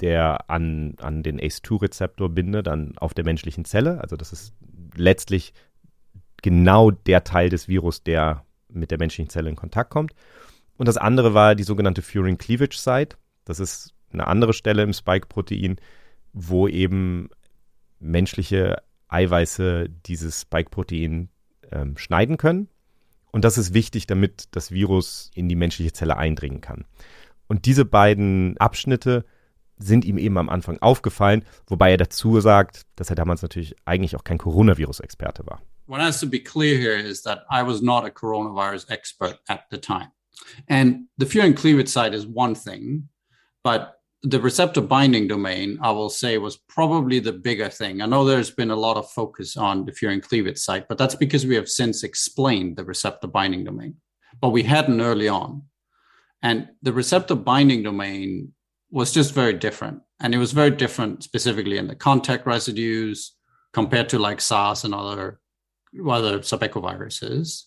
[0.00, 4.00] der an, an den ACE2-Rezeptor bindet, dann auf der menschlichen Zelle.
[4.00, 4.54] Also das ist
[4.94, 5.52] letztlich
[6.40, 10.14] genau der Teil des Virus, der mit der menschlichen Zelle in Kontakt kommt.
[10.78, 13.18] Und das andere war die sogenannte Furin Cleavage Site.
[13.44, 15.76] Das ist eine andere Stelle im Spike-Protein,
[16.32, 17.28] wo eben
[17.98, 21.28] menschliche Eiweiße dieses Spike-Protein
[21.70, 22.68] ähm, schneiden können.
[23.32, 26.84] Und das ist wichtig, damit das Virus in die menschliche Zelle eindringen kann.
[27.48, 29.24] Und diese beiden Abschnitte
[29.78, 34.16] sind ihm eben am Anfang aufgefallen, wobei er dazu sagt, dass er damals natürlich eigentlich
[34.16, 35.60] auch kein Coronavirus-Experte war.
[35.86, 39.66] What has to be clear here is that I was not a coronavirus expert at
[39.70, 40.10] the time.
[40.68, 43.08] And the furin cleavage site is one thing,
[43.62, 43.95] but
[44.28, 48.02] the receptor binding domain, I will say, was probably the bigger thing.
[48.02, 51.14] I know there's been a lot of focus on the furin cleavage site, but that's
[51.14, 53.94] because we have since explained the receptor binding domain,
[54.40, 55.62] but we hadn't early on.
[56.42, 58.52] And the receptor binding domain
[58.90, 60.02] was just very different.
[60.18, 63.32] And it was very different specifically in the contact residues
[63.72, 65.40] compared to like SARS and other
[66.08, 67.64] other subecoviruses.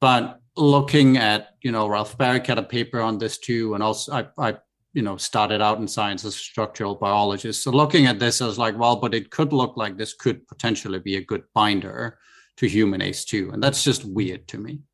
[0.00, 3.74] But looking at, you know, Ralph Barrick had a paper on this too.
[3.74, 4.56] And also I, I
[4.94, 7.62] you know, started out in science as structural biologist.
[7.62, 10.46] So looking at this, I was like, well, but it could look like this could
[10.46, 12.18] potentially be a good binder
[12.56, 13.52] to human ACE2.
[13.52, 14.84] And that's just weird to me.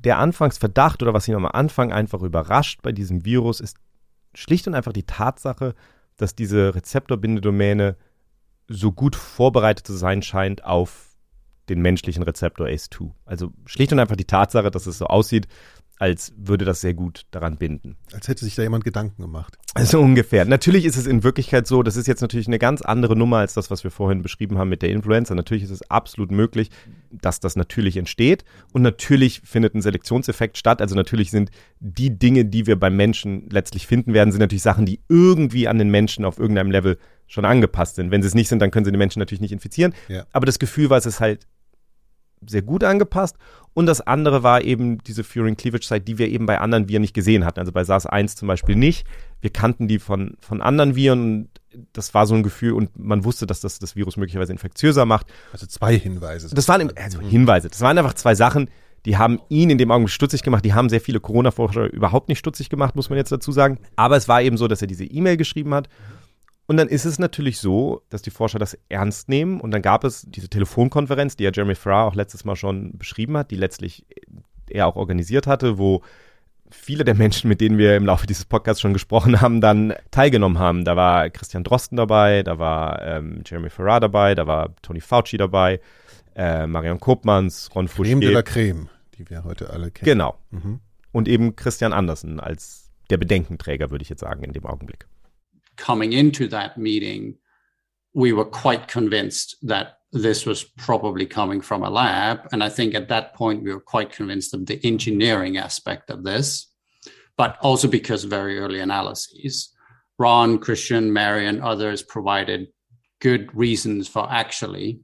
[0.00, 3.76] Der Anfangsverdacht oder was ihn am Anfang einfach überrascht bei diesem Virus ist
[4.34, 5.74] schlicht und einfach die Tatsache,
[6.16, 7.96] dass diese Rezeptorbindedomäne
[8.68, 11.08] so gut vorbereitet zu sein scheint auf
[11.68, 13.10] den menschlichen Rezeptor ACE2.
[13.26, 15.48] Also schlicht und einfach die Tatsache, dass es so aussieht,
[15.98, 17.96] als würde das sehr gut daran binden.
[18.12, 19.58] Als hätte sich da jemand Gedanken gemacht.
[19.74, 20.44] Also ungefähr.
[20.44, 23.54] Natürlich ist es in Wirklichkeit so, das ist jetzt natürlich eine ganz andere Nummer als
[23.54, 25.34] das, was wir vorhin beschrieben haben mit der Influenza.
[25.34, 26.70] Natürlich ist es absolut möglich,
[27.10, 28.44] dass das natürlich entsteht.
[28.72, 30.80] Und natürlich findet ein Selektionseffekt statt.
[30.80, 34.86] Also natürlich sind die Dinge, die wir beim Menschen letztlich finden werden, sind natürlich Sachen,
[34.86, 38.10] die irgendwie an den Menschen auf irgendeinem Level schon angepasst sind.
[38.10, 39.94] Wenn sie es nicht sind, dann können sie den Menschen natürlich nicht infizieren.
[40.08, 40.24] Ja.
[40.32, 41.46] Aber das Gefühl war, es ist halt
[42.46, 43.36] sehr gut angepasst.
[43.74, 47.02] Und das andere war eben diese Furin Cleavage Site, die wir eben bei anderen Viren
[47.02, 47.60] nicht gesehen hatten.
[47.60, 49.06] Also bei SARS-1 zum Beispiel nicht.
[49.40, 51.48] Wir kannten die von, von anderen Viren und
[51.92, 55.26] das war so ein Gefühl und man wusste, dass das das Virus möglicherweise infektiöser macht.
[55.52, 56.52] Also zwei Hinweise.
[56.52, 57.68] Das waren also Hinweise.
[57.68, 58.68] Das waren einfach zwei Sachen,
[59.06, 60.64] die haben ihn in dem Augenblick stutzig gemacht.
[60.64, 63.78] Die haben sehr viele Corona-Forscher überhaupt nicht stutzig gemacht, muss man jetzt dazu sagen.
[63.96, 65.88] Aber es war eben so, dass er diese E-Mail geschrieben hat
[66.68, 69.58] und dann ist es natürlich so, dass die Forscher das ernst nehmen.
[69.58, 73.38] Und dann gab es diese Telefonkonferenz, die ja Jeremy Farrar auch letztes Mal schon beschrieben
[73.38, 74.04] hat, die letztlich
[74.68, 76.02] er auch organisiert hatte, wo
[76.70, 80.58] viele der Menschen, mit denen wir im Laufe dieses Podcasts schon gesprochen haben, dann teilgenommen
[80.58, 80.84] haben.
[80.84, 85.38] Da war Christian Drosten dabei, da war ähm, Jeremy Farrar dabei, da war Tony Fauci
[85.38, 85.80] dabei,
[86.36, 88.10] äh, Marion Kopmanns, Ron Fuschke.
[88.10, 90.04] Creme de la Creme, die wir heute alle kennen.
[90.04, 90.36] Genau.
[90.50, 90.80] Mhm.
[91.12, 95.06] Und eben Christian Andersen als der Bedenkenträger, würde ich jetzt sagen, in dem Augenblick.
[95.78, 97.36] Coming into that meeting,
[98.12, 102.48] we were quite convinced that this was probably coming from a lab.
[102.52, 106.24] And I think at that point, we were quite convinced of the engineering aspect of
[106.24, 106.66] this,
[107.36, 109.72] but also because very early analyses.
[110.18, 112.68] Ron, Christian, Mary, and others provided
[113.20, 115.00] good reasons for actually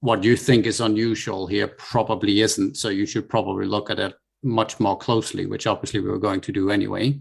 [0.00, 2.76] what you think is unusual here probably isn't.
[2.76, 6.42] So you should probably look at it much more closely, which obviously we were going
[6.42, 7.18] to do anyway.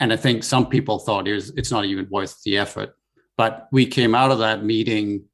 [0.00, 2.94] And I think some people thought it was, it's not even worth the effort.
[3.36, 5.24] But we came out of that meeting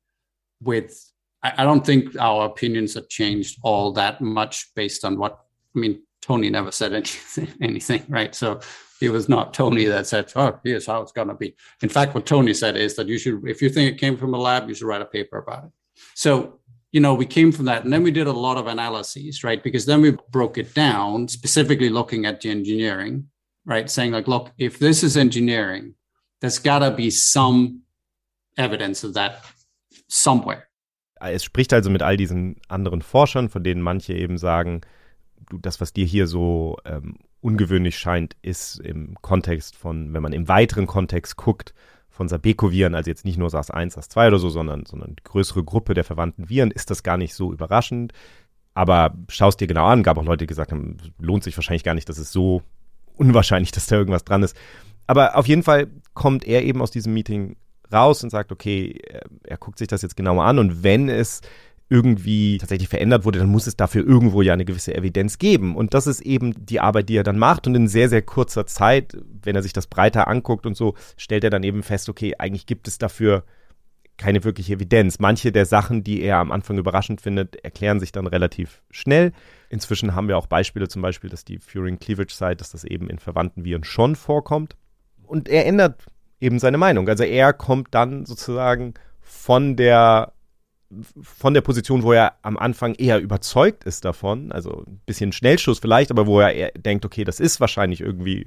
[0.63, 1.11] with,
[1.43, 5.39] I, don't think our opinions have changed all that much based on what,
[5.75, 8.35] I mean, Tony never said anything, anything right?
[8.35, 8.61] So
[9.01, 11.55] it was not Tony that said, oh, here's how it's going to be.
[11.83, 14.33] In fact, what Tony said is that you should, if you think it came from
[14.35, 15.71] a lab, you should write a paper about it.
[16.15, 16.61] So
[16.95, 17.83] you know, we came from that.
[17.83, 19.61] And then we did a lot of analyses, right?
[19.61, 23.27] Because then we broke it down, specifically looking at the engineering
[23.65, 23.89] right?
[23.89, 25.95] Saying like, look, if this is engineering,
[26.41, 27.83] there's gotta be some
[28.57, 29.43] evidence of that
[30.09, 30.65] somewhere.
[31.21, 34.83] Es spricht also mit all diesen anderen Forschern, von denen manche eben sagen,
[35.49, 40.33] du, das, was dir hier so ähm, ungewöhnlich scheint, ist im Kontext von, wenn man
[40.33, 41.75] im weiteren Kontext guckt,
[42.15, 46.05] von Sabeco-Viren, also jetzt nicht nur SARS-1, SARS-2 oder so, sondern, sondern größere Gruppe der
[46.05, 48.13] verwandten Viren, ist das gar nicht so überraschend.
[48.73, 51.95] Aber schaust dir genau an, gab auch Leute, die gesagt haben, lohnt sich wahrscheinlich gar
[51.95, 52.63] nicht, das ist so
[53.17, 54.57] unwahrscheinlich, dass da irgendwas dran ist.
[55.07, 57.57] Aber auf jeden Fall kommt er eben aus diesem Meeting
[57.93, 61.43] raus und sagt, okay, er, er guckt sich das jetzt genauer an und wenn es
[61.91, 65.77] irgendwie tatsächlich verändert wurde, dann muss es dafür irgendwo ja eine gewisse Evidenz geben.
[65.77, 67.67] Und das ist eben die Arbeit, die er dann macht.
[67.67, 71.45] Und in sehr, sehr kurzer Zeit, wenn er sich das breiter anguckt und so, stellt
[71.45, 73.45] er dann eben fest, okay, eigentlich gibt es dafür
[74.17, 75.19] keine wirkliche Evidenz.
[75.19, 79.33] Manche der Sachen, die er am Anfang überraschend findet, erklären sich dann relativ schnell.
[79.75, 83.11] Inzwischen haben wir auch Beispiele, zum Beispiel, dass die Furing Cleavage Site, dass das eben
[83.11, 84.77] in verwandten Viren schon vorkommt.
[85.27, 86.07] Und er ändert
[86.39, 87.09] eben seine Meinung.
[87.09, 90.33] Also er kommt dann sozusagen von der
[91.21, 95.81] von der Position, wo er am Anfang eher überzeugt ist davon, also ein bisschen Schnellschuss
[95.81, 98.47] vielleicht, aber wo er denkt, okay, das ist wahrscheinlich irgendwie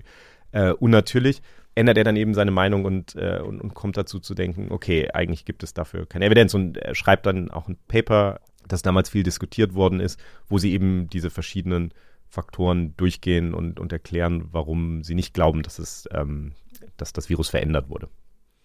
[0.53, 1.41] äh, unnatürlich,
[1.75, 5.09] ändert er dann eben seine Meinung und, äh, und, und, kommt dazu zu denken, okay,
[5.13, 9.09] eigentlich gibt es dafür keine Evidenz und er schreibt dann auch ein Paper, das damals
[9.09, 11.93] viel diskutiert worden ist, wo sie eben diese verschiedenen
[12.29, 16.53] Faktoren durchgehen und, und erklären, warum sie nicht glauben, dass es, ähm,
[16.97, 18.09] dass das Virus verändert wurde.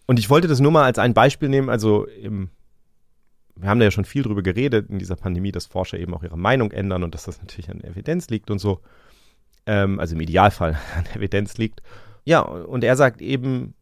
[0.06, 2.50] Und ich wollte das nur mal als ein Beispiel nehmen, also im
[3.54, 6.22] wir haben da ja schon viel drüber geredet in dieser Pandemie, dass Forscher eben auch
[6.22, 8.80] ihre Meinung ändern und dass das natürlich an Evidenz liegt und so.
[9.66, 11.82] Ähm, also im Idealfall an Evidenz liegt.
[12.24, 13.74] Ja, und er sagt eben,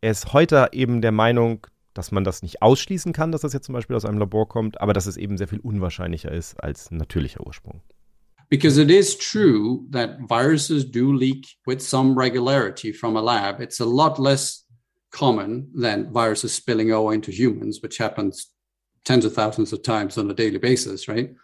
[0.00, 1.66] er ist heute eben der Meinung,
[1.98, 4.80] dass man das nicht ausschließen kann, dass das jetzt zum Beispiel aus einem Labor kommt,
[4.80, 7.82] aber dass es eben sehr viel unwahrscheinlicher ist als natürlicher Ursprung.
[8.48, 13.60] Because it is true that viruses do leak with some regularity from a lab.
[13.60, 14.64] It's a lot less
[15.10, 18.54] common than viruses spilling over into humans, which happens
[19.04, 21.34] tens of thousands of times on a daily basis, right?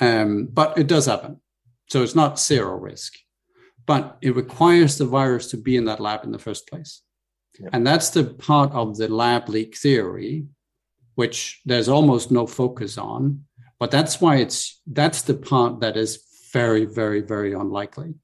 [0.00, 1.42] Um, but it does happen.
[1.90, 3.12] So it's not zero risk,
[3.84, 7.02] but it requires the virus to be in that lab in the first place.
[7.58, 7.68] Yeah.
[7.72, 10.46] And that's the part of the lab leak theory,
[11.14, 13.44] which there's almost no focus on.
[13.78, 18.14] But that's why it's that's the part that is very, very, very unlikely.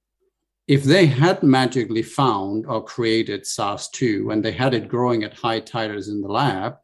[0.69, 5.61] If they had magically found or created SARS-2 and they had it growing at high
[5.61, 6.77] titers in the lab,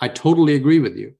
[0.00, 1.14] I totally agree with you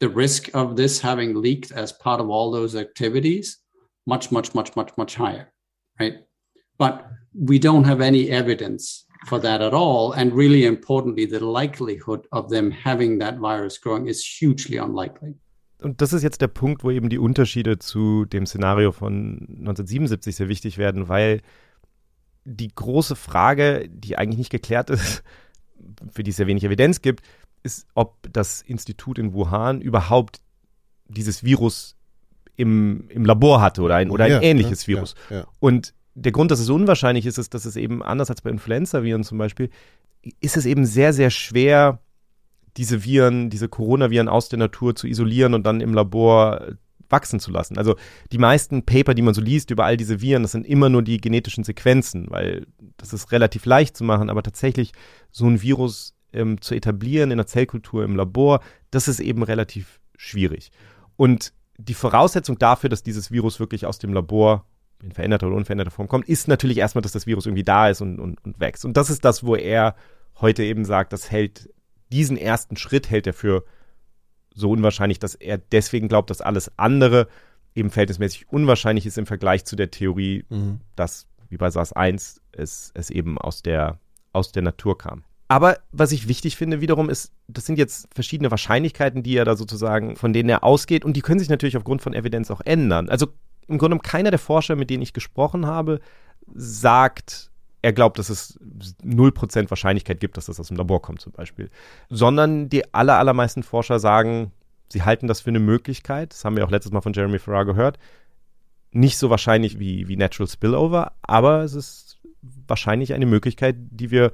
[0.00, 3.58] the risk of this having leaked as part of all those activities
[4.06, 5.52] much much much much much higher
[6.00, 6.14] right
[6.78, 10.12] but we don't have any evidence for that at all.
[10.12, 15.34] And really importantly the likelihood of them having that virus growing is hugely unlikely.
[15.82, 20.36] Und das ist jetzt der Punkt, wo eben die Unterschiede zu dem Szenario von 1977
[20.36, 21.40] sehr wichtig werden, weil
[22.44, 25.22] die große Frage, die eigentlich nicht geklärt ist,
[26.12, 27.24] für die es sehr wenig Evidenz gibt,
[27.62, 30.40] ist, ob das Institut in Wuhan überhaupt
[31.08, 31.96] dieses Virus
[32.56, 35.14] im, im Labor hatte oder ein, oder ein ja, ähnliches ja, Virus.
[35.30, 38.50] Ja, Und der Grund, dass es unwahrscheinlich ist, ist, dass es eben anders als bei
[38.50, 39.70] Influenza-Viren zum Beispiel,
[40.40, 42.00] ist es eben sehr, sehr schwer,
[42.76, 46.76] diese Viren, diese Coronaviren aus der Natur zu isolieren und dann im Labor
[47.08, 47.76] wachsen zu lassen.
[47.76, 47.96] Also
[48.30, 51.02] die meisten Paper, die man so liest über all diese Viren, das sind immer nur
[51.02, 54.92] die genetischen Sequenzen, weil das ist relativ leicht zu machen, aber tatsächlich
[55.30, 60.00] so ein Virus ähm, zu etablieren in der Zellkultur im Labor, das ist eben relativ
[60.16, 60.70] schwierig.
[61.16, 64.66] Und die Voraussetzung dafür, dass dieses Virus wirklich aus dem Labor
[65.02, 68.00] in veränderter oder unveränderter Form kommt, ist natürlich erstmal, dass das Virus irgendwie da ist
[68.00, 68.84] und, und, und wächst.
[68.84, 69.94] Und das ist das, wo er
[70.40, 71.70] heute eben sagt, das hält,
[72.12, 73.64] diesen ersten Schritt hält er für
[74.54, 77.28] so unwahrscheinlich, dass er deswegen glaubt, dass alles andere
[77.74, 80.80] eben verhältnismäßig unwahrscheinlich ist im Vergleich zu der Theorie, mhm.
[80.96, 84.00] dass, wie bei SARS-1, es, es eben aus der,
[84.32, 85.24] aus der Natur kam.
[85.48, 89.56] Aber was ich wichtig finde wiederum ist, das sind jetzt verschiedene Wahrscheinlichkeiten, die er da
[89.56, 93.08] sozusagen, von denen er ausgeht und die können sich natürlich aufgrund von Evidenz auch ändern.
[93.08, 93.28] Also
[93.66, 96.00] im Grunde genommen keiner der Forscher, mit denen ich gesprochen habe,
[96.54, 97.50] sagt,
[97.82, 98.58] er glaubt, dass es
[99.04, 101.70] 0% Wahrscheinlichkeit gibt, dass das aus dem Labor kommt zum Beispiel.
[102.08, 104.52] Sondern die aller, allermeisten Forscher sagen,
[104.88, 106.32] sie halten das für eine Möglichkeit.
[106.32, 107.98] Das haben wir auch letztes Mal von Jeremy Farrar gehört.
[108.92, 114.32] Nicht so wahrscheinlich wie, wie Natural Spillover, aber es ist wahrscheinlich eine Möglichkeit, die wir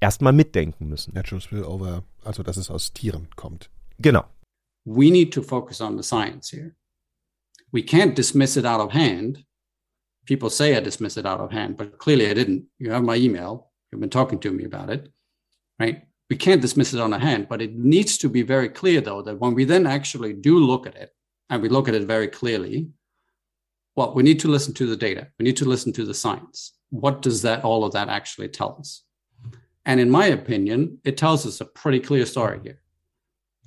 [0.00, 1.14] erstmal mitdenken müssen.
[1.14, 3.70] Natural spillover, also dass es aus Tieren kommt.
[3.98, 4.24] Genau.
[4.84, 6.72] We need to focus on the science here.
[7.72, 9.44] We can't dismiss it out of hand.
[10.26, 12.64] People say I dismiss it out of hand, but clearly I didn't.
[12.78, 13.70] You have my email.
[13.90, 15.08] You've been talking to me about it,
[15.78, 16.02] right?
[16.28, 19.22] We can't dismiss it on a hand, but it needs to be very clear, though,
[19.22, 21.12] that when we then actually do look at it,
[21.50, 22.88] and we look at it very clearly,
[23.96, 25.28] well, we need to listen to the data.
[25.38, 26.74] We need to listen to the science.
[26.90, 29.02] What does that all of that actually tell us?
[29.84, 32.80] And in my opinion, it tells us a pretty clear story here.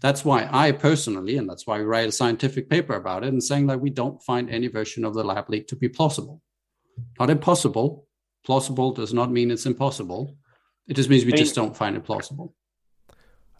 [0.03, 3.41] That's why I personally, and that's why we write a scientific paper about it and
[3.41, 6.41] saying that we don't find any version of the lab leak to be plausible.
[7.17, 8.05] Not impossible.
[8.45, 10.35] Plausible does not mean it's impossible.
[10.87, 12.53] It just means we just don't find it plausible.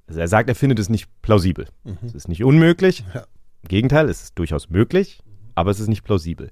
[0.05, 1.65] Also er sagt, er findet es nicht plausibel.
[1.85, 1.97] Mhm.
[2.05, 3.05] Es ist nicht unmöglich.
[3.13, 3.21] Ja.
[3.61, 5.23] Im Gegenteil, es ist durchaus möglich,
[5.55, 6.51] aber es ist nicht plausibel.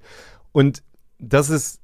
[0.52, 0.82] Und
[1.18, 1.81] das ist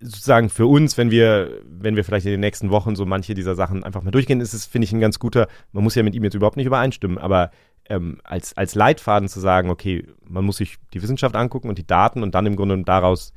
[0.00, 3.54] sozusagen für uns, wenn wir, wenn wir vielleicht in den nächsten Wochen so manche dieser
[3.54, 6.14] Sachen einfach mal durchgehen, ist es, finde ich, ein ganz guter, man muss ja mit
[6.14, 7.50] ihm jetzt überhaupt nicht übereinstimmen, aber
[7.88, 11.86] ähm, als, als Leitfaden zu sagen, okay, man muss sich die Wissenschaft angucken und die
[11.86, 13.32] Daten und dann im Grunde daraus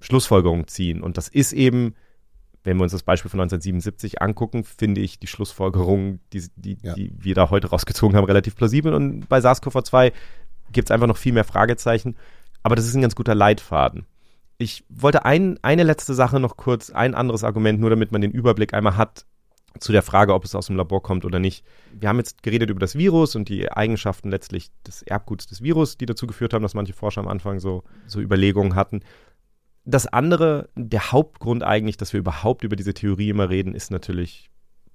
[0.00, 1.02] Schlussfolgerungen ziehen.
[1.02, 1.94] Und das ist eben,
[2.62, 6.94] wenn wir uns das Beispiel von 1977 angucken, finde ich die Schlussfolgerungen, die, die, Ja.
[6.94, 8.94] die wir da heute rausgezogen haben, relativ plausibel.
[8.94, 10.12] Und bei SARS-CoV-2
[10.72, 12.16] gibt es einfach noch viel mehr Fragezeichen.
[12.62, 14.04] Aber das ist ein ganz guter Leitfaden.
[14.62, 18.30] Ich wollte ein, eine letzte Sache noch kurz, ein anderes Argument, nur damit man den
[18.30, 19.24] Überblick einmal hat
[19.78, 21.64] zu der Frage, ob es aus dem Labor kommt oder nicht.
[21.98, 25.96] Wir haben jetzt geredet über das Virus und die Eigenschaften letztlich des Erbguts des Virus,
[25.96, 29.00] die dazu geführt haben, dass manche Forscher am Anfang so, so Überlegungen hatten.
[29.86, 34.50] Das andere, der Hauptgrund eigentlich, dass wir überhaupt über diese Theorie immer reden, ist natürlich,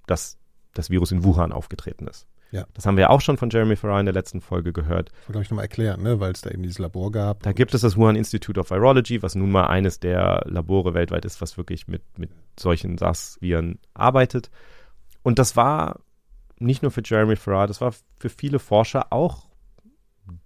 [0.06, 0.38] dass
[0.76, 2.28] das Virus in Wuhan aufgetreten ist.
[2.56, 2.66] Ja.
[2.74, 5.10] Das haben wir auch schon von Jeremy Farrar in der letzten Folge gehört.
[5.10, 6.22] Das wollte glaube ich nochmal erklären, ne?
[6.22, 7.44] weil es da eben dieses Labor gab.
[7.44, 11.26] Da gibt es das Wuhan Institute of Virology, was nun mal eines der Labore weltweit
[11.26, 14.52] ist, was wirklich mit, mit solchen SARS-Viren arbeitet.
[15.22, 16.00] Und das war
[16.58, 19.50] nicht nur für Jeremy Farrar, das war für viele Forscher auch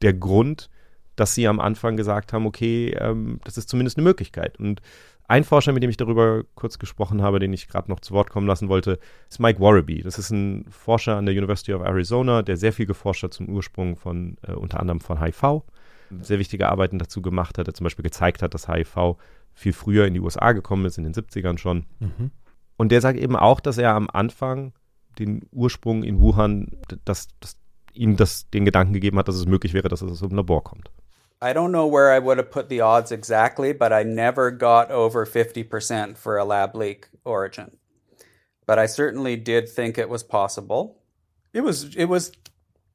[0.01, 0.71] der Grund,
[1.19, 4.59] dass sie am Anfang gesagt haben, okay, ähm, das ist zumindest eine Möglichkeit.
[4.59, 4.81] Und
[5.27, 8.29] ein Forscher, mit dem ich darüber kurz gesprochen habe, den ich gerade noch zu Wort
[8.29, 8.99] kommen lassen wollte,
[9.29, 10.01] ist Mike Warraby.
[10.01, 13.47] Das ist ein Forscher an der University of Arizona, der sehr viel geforscht hat zum
[13.49, 15.61] Ursprung von äh, unter anderem von HIV.
[16.21, 19.17] Sehr wichtige Arbeiten dazu gemacht hat, der zum Beispiel gezeigt hat, dass HIV
[19.53, 21.85] viel früher in die USA gekommen ist, in den 70ern schon.
[21.99, 22.31] Mhm.
[22.77, 24.73] Und der sagt eben auch, dass er am Anfang
[25.19, 26.71] den Ursprung in Wuhan,
[27.05, 27.59] dass, dass
[27.93, 30.63] ihm das den Gedanken gegeben hat, dass es möglich wäre, dass es aus dem Labor
[30.63, 30.89] kommt.
[31.41, 34.91] I don't know where I would have put the odds exactly, but I never got
[34.91, 37.77] over 50% for a lab leak origin.
[38.65, 41.01] But I certainly did think it was possible.
[41.53, 42.31] It was it was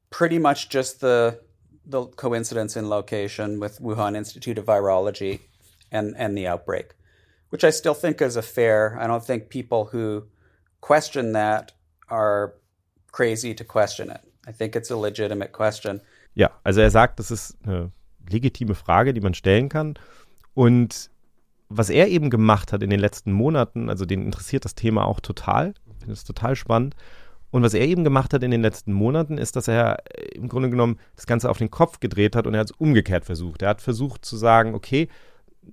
[0.09, 1.41] pretty much just the
[1.85, 5.41] the coincidence in location with Wuhan Institute of Virology
[5.91, 6.93] and and the outbreak,
[7.49, 8.97] which I still think is a fair.
[8.99, 10.27] I don't think people who
[10.79, 11.73] question that
[12.09, 12.53] are
[13.11, 14.21] crazy to question it.
[14.47, 15.99] I think it's a legitimate question.
[16.35, 17.91] Ja, also er sagt, das ist eine
[18.29, 19.95] legitime Frage, die man stellen kann.
[20.53, 21.09] Und
[21.69, 25.19] was er eben gemacht hat in den letzten Monaten, also den interessiert das Thema auch
[25.19, 26.95] total, ich finde es total spannend.
[27.51, 30.49] Und was er eben gemacht hat in den letzten Monaten, ist, dass er äh, im
[30.49, 33.61] Grunde genommen das Ganze auf den Kopf gedreht hat und er hat es umgekehrt versucht.
[33.61, 35.07] Er hat versucht zu sagen, okay,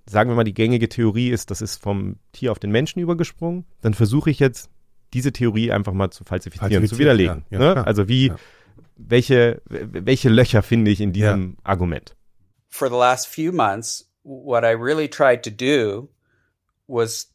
[0.09, 3.65] sagen wir mal, die gängige Theorie ist, das ist vom Tier auf den Menschen übergesprungen.
[3.81, 4.71] Dann versuche ich jetzt,
[5.13, 7.45] diese Theorie einfach mal zu falsifizieren, zu widerlegen.
[7.51, 7.87] ja, ja, ne?
[7.87, 8.37] Also wie, Ja.
[8.97, 12.17] welche, welche Löcher finde ich in diesem Argument?
[12.73, 16.09] For the last few months, what I really tried to do
[16.89, 17.27] was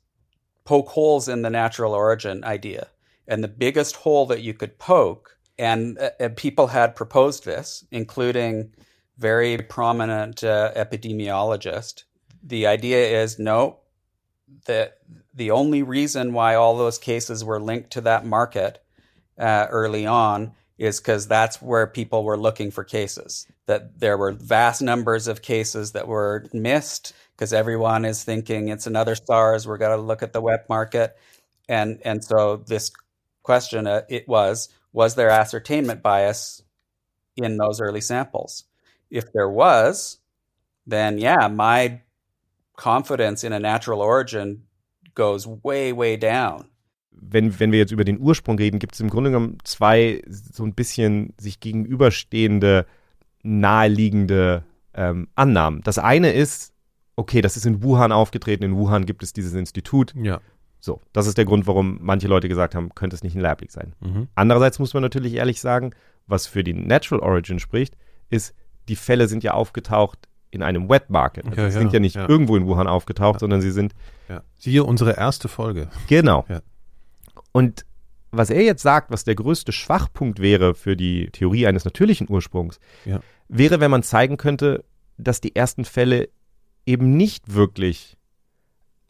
[0.66, 2.88] poke holes in the natural origin idea.
[3.28, 7.86] And the biggest hole that you could poke, and, uh, and people had proposed this,
[7.92, 8.74] including
[9.20, 12.04] very prominent uh, epidemiologist.
[12.42, 13.82] The idea is no,
[14.66, 14.98] that
[15.36, 18.84] the only reason why all those cases were linked to that market
[19.38, 23.47] uh, early on is because that's where people were looking for cases.
[23.65, 28.88] That there were vast numbers of cases that were missed because everyone is thinking it's
[28.88, 29.67] another SARS.
[29.67, 31.17] We're going to look at the wet market,
[31.67, 32.91] and and so this
[33.43, 36.61] question uh, it was was there ascertainment bias
[37.36, 38.65] in those early samples?
[39.09, 40.19] If there was,
[40.86, 42.01] then yeah, my
[42.75, 44.63] confidence in a natural origin
[45.15, 46.69] goes way way down.
[47.20, 50.63] Wenn, wenn wir jetzt über den Ursprung reden, gibt es im Grunde genommen zwei so
[50.63, 52.86] ein bisschen sich gegenüberstehende,
[53.43, 54.63] naheliegende
[54.93, 55.82] ähm, Annahmen.
[55.84, 56.74] Das eine ist,
[57.15, 60.13] okay, das ist in Wuhan aufgetreten, in Wuhan gibt es dieses Institut.
[60.15, 60.39] Ja.
[60.80, 63.61] So, das ist der Grund, warum manche Leute gesagt haben, könnte es nicht ein Lab
[63.61, 63.93] Leak sein.
[63.99, 64.28] Mhm.
[64.36, 65.91] Andererseits muss man natürlich ehrlich sagen,
[66.28, 67.97] was für die Natural Origin spricht,
[68.30, 68.53] ist,
[68.88, 71.45] die Fälle sind ja aufgetaucht in einem Wet Market.
[71.45, 72.30] Also Ja, sie ja, sind ja nicht ja.
[72.30, 73.39] irgendwo in Wuhan aufgetaucht, Ja.
[73.39, 73.93] sondern sie sind
[74.30, 74.43] ja.
[74.57, 75.89] Siehe unsere erste Folge.
[76.07, 76.45] Genau.
[77.52, 77.86] Und
[78.32, 82.80] was er jetzt sagt, was der größte Schwachpunkt wäre für die Theorie eines natürlichen Ursprungs,
[83.06, 83.22] Ja.
[83.48, 84.84] wäre, wenn man zeigen könnte,
[85.18, 86.30] dass die ersten Fälle
[86.86, 88.18] eben nicht wirklich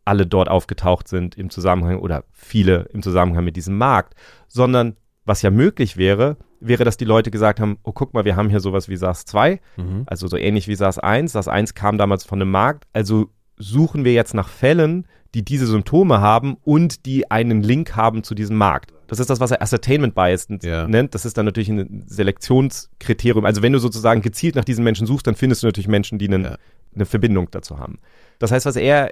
[0.06, 4.14] alle dort aufgetaucht sind im Zusammenhang oder viele im Zusammenhang mit diesem Markt,
[4.48, 8.38] sondern was ja möglich wäre, wäre, dass die Leute gesagt haben, oh guck mal, wir
[8.38, 10.04] haben hier sowas wie SARS-2, Mhm.
[10.06, 11.34] also so ähnlich wie SARS-1.
[11.34, 16.22] SARS-1 kam damals von einem Markt, also suchen wir jetzt nach Fällen, die diese Symptome
[16.22, 18.94] haben und die einen Link haben zu diesem Markt.
[19.08, 20.88] Das ist das, was er Ascertainment Bias Ja.
[20.88, 21.14] nennt.
[21.16, 23.46] Das ist dann natürlich ein Selektionskriterium.
[23.46, 26.28] Also wenn du sozusagen gezielt nach diesen Menschen suchst, dann findest du natürlich Menschen, die
[26.28, 26.58] einen, Ja.
[26.96, 28.00] eine Verbindung dazu haben.
[28.40, 29.12] Das heißt, was er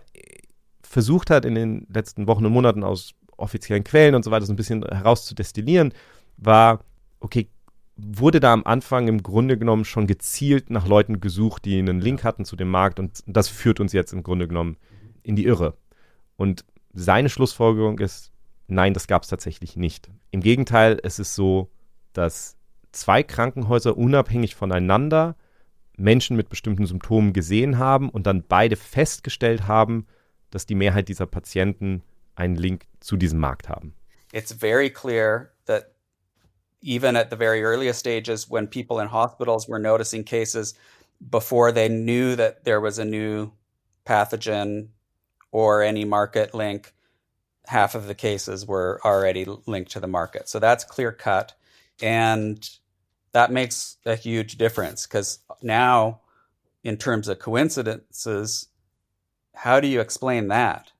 [0.84, 4.54] versucht hat in den letzten Wochen und Monaten aus offiziellen Quellen und so weiter so
[4.54, 5.94] ein bisschen herauszudestillieren,
[6.38, 6.80] war,
[7.20, 7.48] okay,
[7.98, 12.24] wurde da am Anfang im Grunde genommen schon gezielt nach Leuten gesucht, die einen Link
[12.24, 14.78] hatten zu dem Markt und das führt uns jetzt im Grunde genommen
[15.24, 15.78] in die Irre.
[16.36, 18.32] Und seine Schlussfolgerung ist,
[18.68, 20.10] nein, das gab es tatsächlich nicht.
[20.32, 21.70] Im Gegenteil, es ist so,
[22.14, 22.58] dass
[22.92, 25.36] zwei Krankenhäuser unabhängig voneinander
[25.98, 30.08] Menschen mit bestimmten Symptomen gesehen haben und dann beide festgestellt haben,
[30.52, 32.04] dass die Mehrheit dieser Patienten
[32.36, 33.94] einen Link zu diesem Markt haben.
[34.36, 35.95] it's very clear that
[36.86, 40.76] even at the very earliest stages when people in hospitals were noticing cases
[41.32, 43.52] before they knew that there was a new
[44.06, 44.90] pathogen
[45.52, 46.94] or any market link
[47.68, 50.48] half of the cases were already linked to the market.
[50.48, 51.54] So that's clear cut.
[52.02, 52.70] And
[53.34, 56.22] that makes a huge difference because now
[56.84, 58.68] in terms of coincidences
[59.56, 60.92] how do you explain that?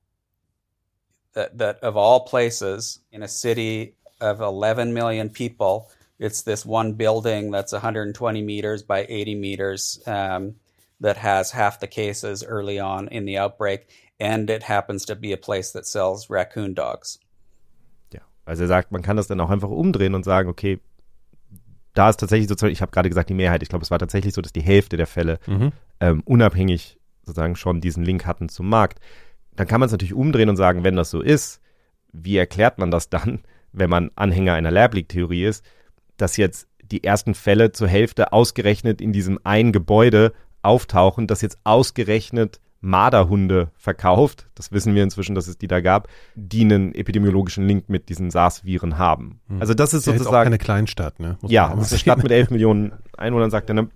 [1.34, 5.90] That that of all places in a city of 11 million people,
[6.20, 10.56] it's this one building that's 120 meters by 80 meters um,
[11.02, 13.88] that has half the cases early on in the outbreak,
[14.20, 17.20] and it happens to be a place that sells raccoon dogs.
[18.14, 20.80] Ja, also er sagt, man kann das dann auch einfach umdrehen und sagen, okay,
[21.94, 24.34] da ist tatsächlich sozusagen, ich habe gerade gesagt, die Mehrheit, ich glaube, es war tatsächlich
[24.34, 25.72] so, dass die Hälfte der Fälle Mhm.
[26.00, 29.00] ähm, unabhängig sozusagen schon diesen Link hatten zum Markt.
[29.56, 31.62] Dann kann man es natürlich umdrehen und sagen, wenn das so ist,
[32.12, 33.42] wie erklärt man das dann,
[33.76, 35.64] wenn man Anhänger einer Lab-Leak-Theorie ist,
[36.18, 41.60] dass jetzt die ersten Fälle zur Hälfte ausgerechnet in diesem einen Gebäude auftauchen, das jetzt
[41.64, 47.68] ausgerechnet Marderhunde verkauft, das wissen wir inzwischen, dass es die da gab, die einen epidemiologischen
[47.68, 49.42] Link mit diesen SARS-Viren haben.
[49.60, 51.38] Also das ist Ist ja jetzt auch sozusagen keine Kleinstadt, ne?
[51.42, 52.00] Muss ja, das ist eine.
[52.00, 53.88] Stadt mit 11 Millionen Einwohnern, sagt er.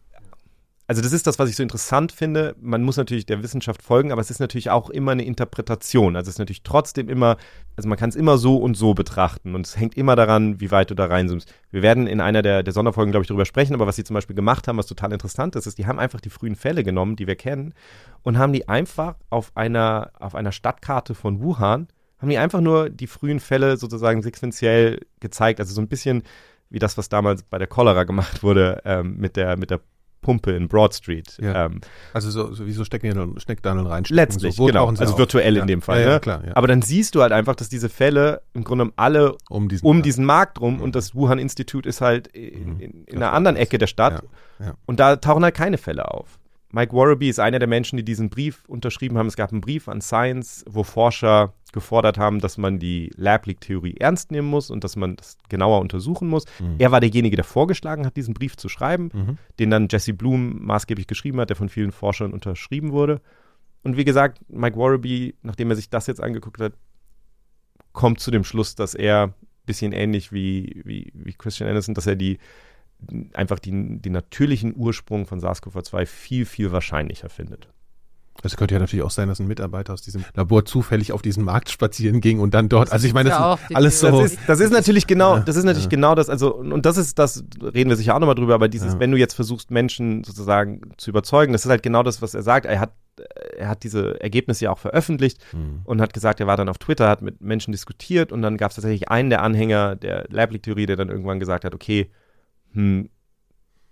[0.90, 2.56] Also das ist das, was ich so interessant finde.
[2.60, 6.16] Man muss natürlich der Wissenschaft folgen, aber es ist natürlich auch immer eine Interpretation.
[6.16, 7.38] Also es ist natürlich trotzdem immer,
[7.76, 10.72] also man kann es immer so und so betrachten und es hängt immer daran, wie
[10.72, 11.54] weit du da reinzoomst.
[11.70, 14.16] Wir werden in einer der, der Sonderfolgen, glaube ich, darüber sprechen, aber was sie zum
[14.16, 17.16] Beispiel gemacht haben, was total interessant ist, ist, die haben einfach die frühen Fälle genommen,
[17.16, 17.76] die wir kennen,
[18.24, 21.88] und haben die einfach auf einer, auf einer Stadtkarte von Wuhan,
[22.18, 25.60] haben die einfach nur die frühen Fälle sozusagen sequenziell gezeigt.
[25.60, 26.24] Also so ein bisschen
[26.72, 29.82] wie das, was damals bei der Cholera gemacht wurde ähm, mit, der, mit der
[30.22, 31.38] Pumpe in Broad Street.
[31.42, 31.66] Ja.
[31.66, 31.82] Ähm,
[32.14, 34.16] Also so, so wie so Stecknadeln, Stecknadeln reinstecken.
[34.16, 34.88] letztlich, so, genau.
[34.88, 35.18] Also auf?
[35.18, 35.62] virtuell ja.
[35.62, 36.02] in dem Fall.
[36.02, 36.20] Ja, ja, ne?
[36.20, 36.44] klar.
[36.56, 40.02] Aber dann siehst du halt einfach, dass diese Fälle im Grunde alle um diesen, um
[40.02, 42.80] diesen Markt rum und das Wuhan-Institut ist halt in, Mhm.
[42.80, 44.24] in, in einer anderen Ecke der Stadt
[44.86, 46.38] und da tauchen halt keine Fälle auf.
[46.72, 49.26] Mike Warraby ist einer der Menschen, die diesen Brief unterschrieben haben.
[49.28, 54.32] Es gab einen Brief an Science, wo Forscher gefordert haben, dass man die Lab-Leak-Theorie ernst
[54.32, 56.46] nehmen muss und dass man das genauer untersuchen muss.
[56.60, 56.76] Mhm.
[56.78, 59.38] Er war derjenige, der vorgeschlagen hat, diesen Brief zu schreiben, Mhm.
[59.60, 63.22] den dann Jesse Bloom maßgeblich geschrieben hat, der von vielen Forschern unterschrieben wurde.
[63.82, 66.74] Und wie gesagt, Mike Warraby, nachdem er sich das jetzt angeguckt hat,
[67.94, 69.34] kommt zu dem Schluss, dass er ein
[69.66, 72.38] bisschen ähnlich wie, wie, wie Christian Anderson, dass er die
[73.34, 73.72] einfach die,
[74.02, 77.70] den natürlichen Ursprung von SARS-CoV-2 viel, viel wahrscheinlicher findet.
[78.41, 81.43] Es könnte ja natürlich auch sein, dass ein Mitarbeiter aus diesem Labor zufällig auf diesen
[81.43, 84.10] Markt spazieren ging und dann dort, also ich meine, das ja die alles so.
[84.12, 85.89] Das ist, das ist natürlich genau, Ja, das ist natürlich ja.
[85.89, 88.93] genau das, also, und das ist das, reden wir sicher auch nochmal drüber, aber dieses,
[88.93, 89.00] Ja.
[89.02, 92.41] wenn du jetzt versuchst, Menschen sozusagen zu überzeugen, das ist halt genau das, was er
[92.43, 92.66] sagt.
[92.66, 92.93] Er hat,
[93.58, 95.82] er hat diese Ergebnisse ja auch veröffentlicht Hm.
[95.84, 98.72] und hat gesagt, er war dann auf Twitter, hat mit Menschen diskutiert und dann gab
[98.72, 102.10] es tatsächlich einen der Anhänger der Lab-Leak-Theorie, der dann irgendwann gesagt hat, okay,
[102.74, 103.10] hm,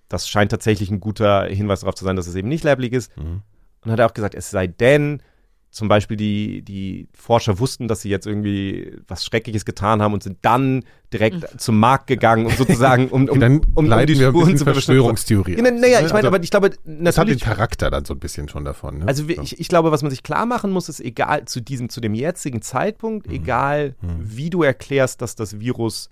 [0.09, 3.15] das scheint tatsächlich ein guter Hinweis darauf zu sein, dass es eben nicht Lab-Leak ist.
[3.17, 3.41] Mhm.
[3.83, 5.21] Und hat er auch gesagt, es sei denn,
[5.69, 10.23] zum Beispiel die, die Forscher wussten, dass sie jetzt irgendwie was Schreckliches getan haben und
[10.23, 14.19] sind dann direkt zum Markt gegangen, um sozusagen, um, um, dann um, um leiten die
[14.19, 14.63] wir ein Spuren zu.
[14.63, 15.55] Verschwörungstheorie.
[15.57, 16.27] Ja, Naja, ich aus, meine, ne?
[16.29, 18.99] aber ich glaube, das hat den natürlich Charakter dann so ein bisschen schon davon.
[18.99, 19.07] Ne?
[19.07, 22.01] also ich, ich glaube, was man sich klar machen muss, ist egal zu diesem, zu
[22.01, 26.09] dem jetzigen Zeitpunkt, egal wie du erklärst, dass das Virus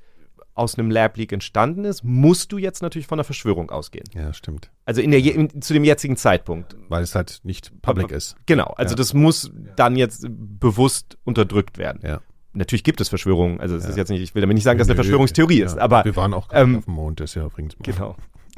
[0.56, 4.06] aus einem Lab-Leak entstanden ist, musst du jetzt natürlich von einer Verschwörung ausgehen.
[4.16, 4.72] ja, stimmt.
[4.86, 6.76] Also in der, je- in, zu dem jetzigen Zeitpunkt.
[6.90, 8.36] Weil es halt nicht public ist.
[8.46, 8.96] Genau, also Ja.
[8.96, 12.00] das muss dann jetzt bewusst unterdrückt werden.
[12.04, 12.22] Ja.
[12.54, 13.90] Natürlich gibt es Verschwörungen, also es Ja.
[13.90, 16.06] ist jetzt nicht, ich will damit nicht sagen, dass es eine Verschwörungstheorie ja, ist, aber
[16.06, 17.76] Wir waren auch ähm, auf dem Mond, das ist ja übrigens.
[17.84, 18.16] Genau.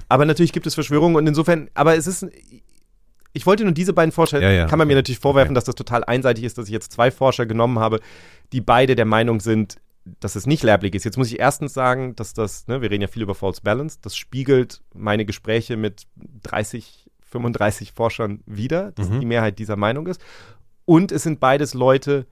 [0.07, 2.27] Aber natürlich gibt es Verschwörungen und insofern, aber es ist,
[3.33, 6.03] ich wollte nur diese beiden Forscher, Ja, kann man mir natürlich vorwerfen, dass das total
[6.03, 7.99] einseitig ist, dass ich jetzt zwei Forscher genommen habe,
[8.53, 9.77] die beide der Meinung sind,
[10.20, 11.03] dass es nicht lerblich ist.
[11.03, 13.99] Jetzt muss ich erstens sagen, dass das, ne, wir reden ja viel über False Balance,
[14.01, 16.03] das spiegelt meine Gespräche mit
[16.43, 19.20] 30, 35 Forschern wider, dass Mhm.
[19.20, 20.22] die Mehrheit dieser Meinung ist.
[20.86, 22.26] Und es sind beides Leute,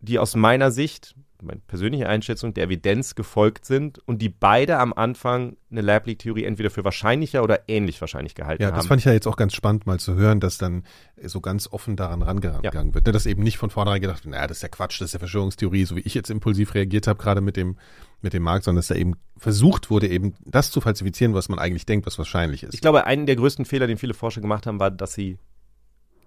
[0.00, 4.92] die aus meiner Sicht, meine persönliche Einschätzung, der Evidenz gefolgt sind und die beide am
[4.92, 8.76] Anfang eine Lab Leak Theorie entweder für wahrscheinlicher oder ähnlich wahrscheinlich gehalten Ja, haben.
[8.76, 10.84] das fand ich ja jetzt auch ganz spannend mal zu hören, dass dann
[11.22, 12.72] so ganz offen daran rangegangen Ja.
[12.94, 13.06] wird.
[13.06, 15.12] Ne, Dass eben nicht von vornherein gedacht wird, naja, das ist ja Quatsch, das ist
[15.12, 17.76] ja Verschwörungstheorie, so wie ich jetzt impulsiv reagiert habe, gerade mit dem,
[18.20, 21.58] mit dem Markt, sondern dass da eben versucht wurde, eben das zu falsifizieren, was man
[21.58, 22.74] eigentlich denkt, was wahrscheinlich ist.
[22.74, 25.38] Ich glaube, einen der größten Fehler, den viele Forscher gemacht haben, war, dass sie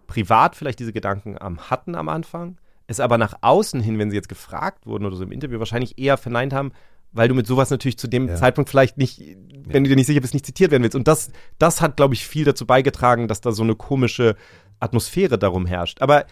[0.07, 2.57] privat vielleicht diese Gedanken am hatten am Anfang,
[2.91, 5.97] es aber nach außen hin, wenn sie jetzt gefragt wurden oder so im Interview, wahrscheinlich
[5.97, 6.71] eher verneint haben,
[7.11, 8.35] weil du mit sowas natürlich zu dem Ja.
[8.35, 10.95] Zeitpunkt vielleicht nicht, wenn du dir nicht sicher bist, nicht zitiert werden willst.
[10.95, 14.35] Und das, das hat, glaube ich, viel dazu beigetragen, dass da so eine komische
[14.79, 16.01] Atmosphäre darum herrscht.
[16.01, 16.25] Aber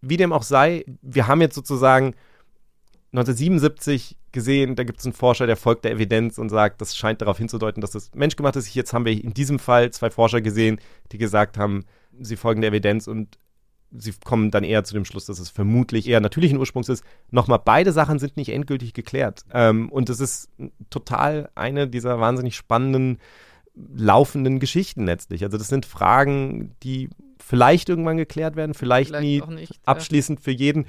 [0.00, 2.14] wie dem auch sei, wir haben jetzt sozusagen
[3.12, 7.22] 1977 gesehen, da gibt es einen Forscher, der folgt der Evidenz und sagt, das scheint
[7.22, 8.74] darauf hinzudeuten, dass das menschgemacht ist.
[8.74, 10.78] Jetzt haben wir in diesem Fall zwei Forscher gesehen,
[11.12, 11.84] die gesagt haben,
[12.20, 13.38] sie folgen der Evidenz und
[13.92, 17.04] sie kommen dann eher zu dem Schluss, dass es vermutlich eher natürlichen Ursprungs ist.
[17.30, 19.44] Nochmal, beide Sachen sind nicht endgültig geklärt.
[19.52, 20.50] Ähm, und es ist
[20.90, 23.18] total eine dieser wahnsinnig spannenden,
[23.74, 25.44] laufenden Geschichten letztlich.
[25.44, 29.80] Also das sind Fragen, die vielleicht irgendwann geklärt werden, vielleicht, Vielleicht nie nicht, ja.
[29.84, 30.86] abschließend für jeden.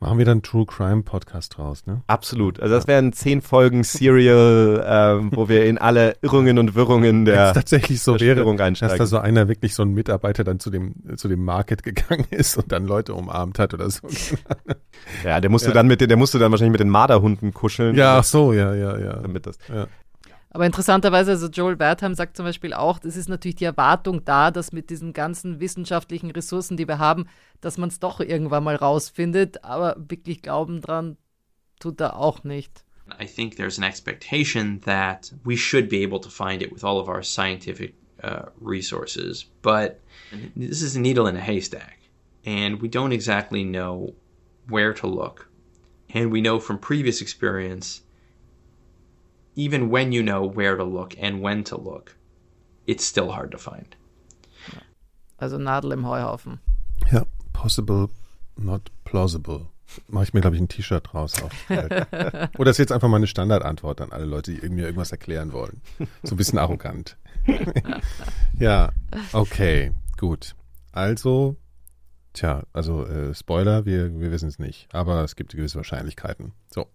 [0.00, 2.02] Machen wir dann True Crime Podcast draus, ne?
[2.06, 2.60] Absolut.
[2.60, 4.84] Also das wären zehn Folgen Serial,
[5.20, 8.98] ähm, wo wir in alle Irrungen und Wirrungen der tatsächlich so wäre, Verschwörung dass einsteigen.
[8.98, 12.56] da so einer wirklich so ein Mitarbeiter dann zu dem, zu dem Market gegangen ist
[12.56, 14.06] und dann Leute umarmt hat oder so.
[15.24, 15.74] ja, der musste Ja.
[15.74, 17.96] dann mit der musste dann wahrscheinlich mit den Marderhunden kuscheln.
[17.96, 19.14] ja, ach so, ja, ja, ja.
[19.16, 19.58] Damit das.
[19.68, 19.88] ja.
[20.50, 24.50] Aber interessanterweise, also Joel Wertheim sagt zum Beispiel auch, es ist natürlich die Erwartung da,
[24.50, 27.26] dass mit diesen ganzen wissenschaftlichen Ressourcen, die wir haben,
[27.60, 29.62] dass man es doch irgendwann mal rausfindet.
[29.62, 31.18] Aber wirklich glauben dran
[31.78, 32.84] tut er auch nicht.
[33.20, 36.98] I think there's an expectation that we should be able to find it with all
[36.98, 39.46] of our scientific uh, resources.
[39.62, 40.00] But
[40.56, 41.98] this is a needle in a haystack,
[42.44, 44.14] and we don't exactly know
[44.68, 45.48] where to look.
[46.12, 48.02] And we know from previous experience,
[49.58, 52.16] even when you know where to look and when to look,
[52.86, 53.96] it's still hard to find.
[55.38, 56.60] Also Nadel im Heuhaufen.
[57.12, 58.08] Ja, possible,
[58.56, 59.66] not plausible.
[60.06, 61.42] Mache ich mir, glaube ich, ein T-Shirt draus.
[61.42, 61.52] Auf.
[62.58, 65.80] Oder ist jetzt einfach mal eine Standardantwort an alle Leute, die mir irgendwas erklären wollen.
[66.22, 67.16] So ein bisschen arrogant.
[68.58, 68.90] ja,
[69.32, 70.54] okay, gut.
[70.92, 71.56] Also,
[72.34, 74.88] tja, also äh, Spoiler, wir, wir wissen es nicht.
[74.92, 76.52] Aber es gibt gewisse Wahrscheinlichkeiten.
[76.70, 76.86] So.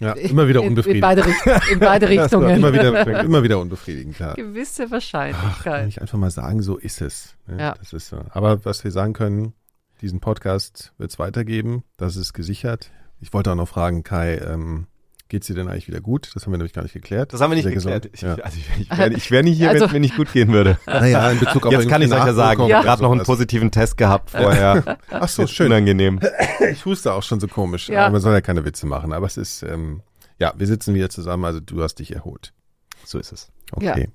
[0.00, 1.02] Ja, immer wieder In, in, unbefriedigend.
[1.02, 2.50] beide, Richt- in beide Richtungen.
[2.50, 4.34] immer wieder, immer wieder unbefriedigend, klar.
[4.34, 5.88] Gewisse Ach, kann Wahrscheinlichkeit.
[5.88, 7.36] ich einfach mal sagen, so ist es.
[7.48, 7.60] Ne?
[7.60, 7.74] Ja.
[7.74, 8.20] Das ist so.
[8.30, 9.54] Aber was wir sagen können,
[10.00, 11.82] diesen Podcast wird es weitergeben.
[11.96, 12.90] Das ist gesichert.
[13.20, 14.86] Ich wollte auch noch fragen, Kai, ähm,
[15.28, 16.30] geht's dir denn eigentlich wieder gut?
[16.34, 17.32] Das haben wir nämlich gar nicht geklärt.
[17.32, 18.10] Das haben wir nicht Sehr geklärt.
[18.12, 18.14] gesund.
[18.14, 18.34] Ich, Ja.
[18.44, 20.52] also ich, ich wäre ich wär nicht hier, Also- wenn es mir nicht gut gehen
[20.52, 20.78] würde.
[20.86, 22.76] Naja, in Bezug auf Jetzt kann ich euch ja sagen, ich Ja.
[22.78, 23.26] habe gerade noch einen sowas.
[23.26, 24.98] positiven Test gehabt vorher.
[25.10, 25.66] Ach so, schön.
[25.66, 26.20] unangenehm.
[26.70, 27.88] Ich huste auch schon so komisch.
[27.88, 28.04] Ja.
[28.06, 29.12] Aber man soll ja keine Witze machen.
[29.12, 30.02] Aber es ist, ähm,
[30.38, 31.44] ja, wir sitzen wieder zusammen.
[31.44, 32.52] Also du hast dich erholt.
[33.04, 33.50] So ist es.
[33.72, 34.08] Okay.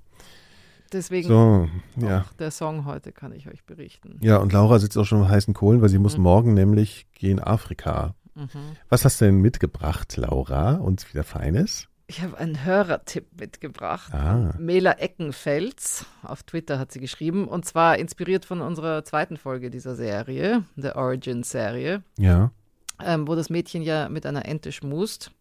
[0.91, 2.21] Deswegen So, ja.
[2.21, 4.19] auch der Song heute kann ich euch berichten.
[4.21, 6.23] Ja, und Laura sitzt auch schon auf heißen Kohlen, weil sie muss Mhm.
[6.23, 8.13] morgen nämlich gehen Afrika.
[8.35, 8.49] Mhm.
[8.89, 10.75] Was hast du denn mitgebracht, Laura?
[10.75, 11.87] Uns wieder Feines?
[12.07, 14.13] Ich habe einen Hörertipp mitgebracht.
[14.13, 14.53] Ah.
[14.59, 19.95] Mela Eckenfels, auf Twitter hat sie geschrieben, und zwar inspiriert von unserer zweiten Folge dieser
[19.95, 22.51] Serie, der Origin-Serie, Ja.
[23.03, 25.31] ähm, wo das Mädchen ja mit einer Ente schmust.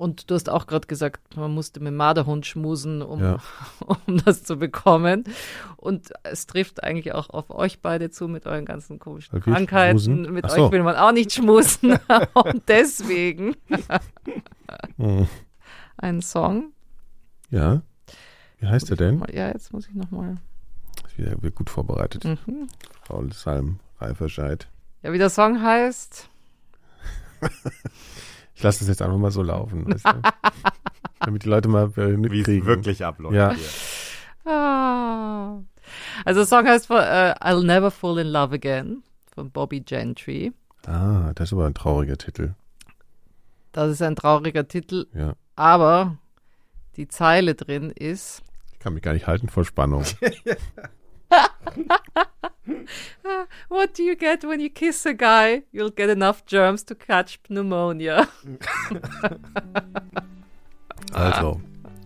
[0.00, 3.36] Und du hast auch gerade gesagt, man musste mit dem Marderhund schmusen, um, Ja.
[4.06, 5.24] um das zu bekommen.
[5.76, 9.98] Und es trifft eigentlich auch auf euch beide zu mit euren ganzen komischen wir Krankheiten.
[9.98, 10.32] schmusen?
[10.32, 10.64] Mit so.
[10.64, 11.98] euch will man auch nicht schmusen.
[12.32, 13.54] Und deswegen
[14.96, 15.28] Hm.
[15.98, 16.72] ein Song.
[17.50, 17.82] Ja.
[18.58, 19.22] Wie heißt er denn?
[19.30, 20.36] Ja, jetzt muss ich nochmal.
[21.16, 22.24] Wieder wird gut vorbereitet.
[22.24, 22.68] Mhm.
[23.06, 24.66] Paul Salm, Reiferscheid.
[25.02, 26.30] Ja, wie der Song heißt.
[28.60, 29.90] Ich lasse das jetzt einfach mal so laufen.
[29.90, 30.20] Weißt du?
[31.20, 32.60] Damit die Leute mal Wie mitkriegen.
[32.60, 33.34] es wirklich abläuft.
[33.34, 33.54] Ja.
[33.54, 34.52] hier.
[34.52, 35.60] Ah.
[36.26, 39.02] Also der Song heißt äh, I'll Never Fall in Love Again
[39.34, 40.52] von Bobby Gentry.
[40.86, 42.52] Ah, das ist aber ein trauriger Titel.
[43.72, 45.32] Das ist ein trauriger Titel, Ja.
[45.56, 46.18] aber
[46.96, 48.42] die Zeile drin ist
[48.74, 50.04] Ich kann mich gar nicht halten vor Spannung.
[53.68, 55.62] What do you get when you kiss a guy?
[55.72, 58.28] You'll get enough germs to catch pneumonia.
[61.12, 61.60] Also,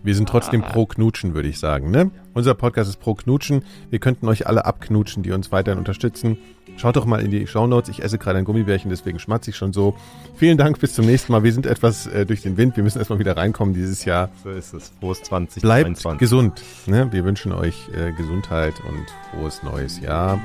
[0.05, 1.91] wir sind trotzdem pro Knutschen, würde ich sagen.
[1.91, 2.11] Ne?
[2.33, 3.63] Unser Podcast ist pro Knutschen.
[3.89, 6.37] Wir könnten euch alle abknutschen, die uns weiterhin unterstützen.
[6.77, 7.89] Schaut doch mal in die Shownotes.
[7.89, 9.95] Ich esse gerade ein Gummibärchen, deswegen schmatze ich schon so.
[10.35, 11.43] Vielen Dank, bis zum nächsten Mal.
[11.43, 12.75] Wir sind etwas äh, durch den Wind.
[12.75, 14.29] Wir müssen erstmal wieder reinkommen dieses Jahr.
[14.43, 14.91] So ist es.
[14.99, 15.63] Frohes 20.
[15.63, 16.61] Bleibt gesund.
[16.85, 17.11] Ne?
[17.11, 20.39] Wir wünschen euch äh, Gesundheit und frohes neues Jahr.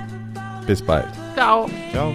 [0.66, 1.08] Bis bald.
[1.34, 1.68] Ciao.
[1.92, 2.14] Ciao.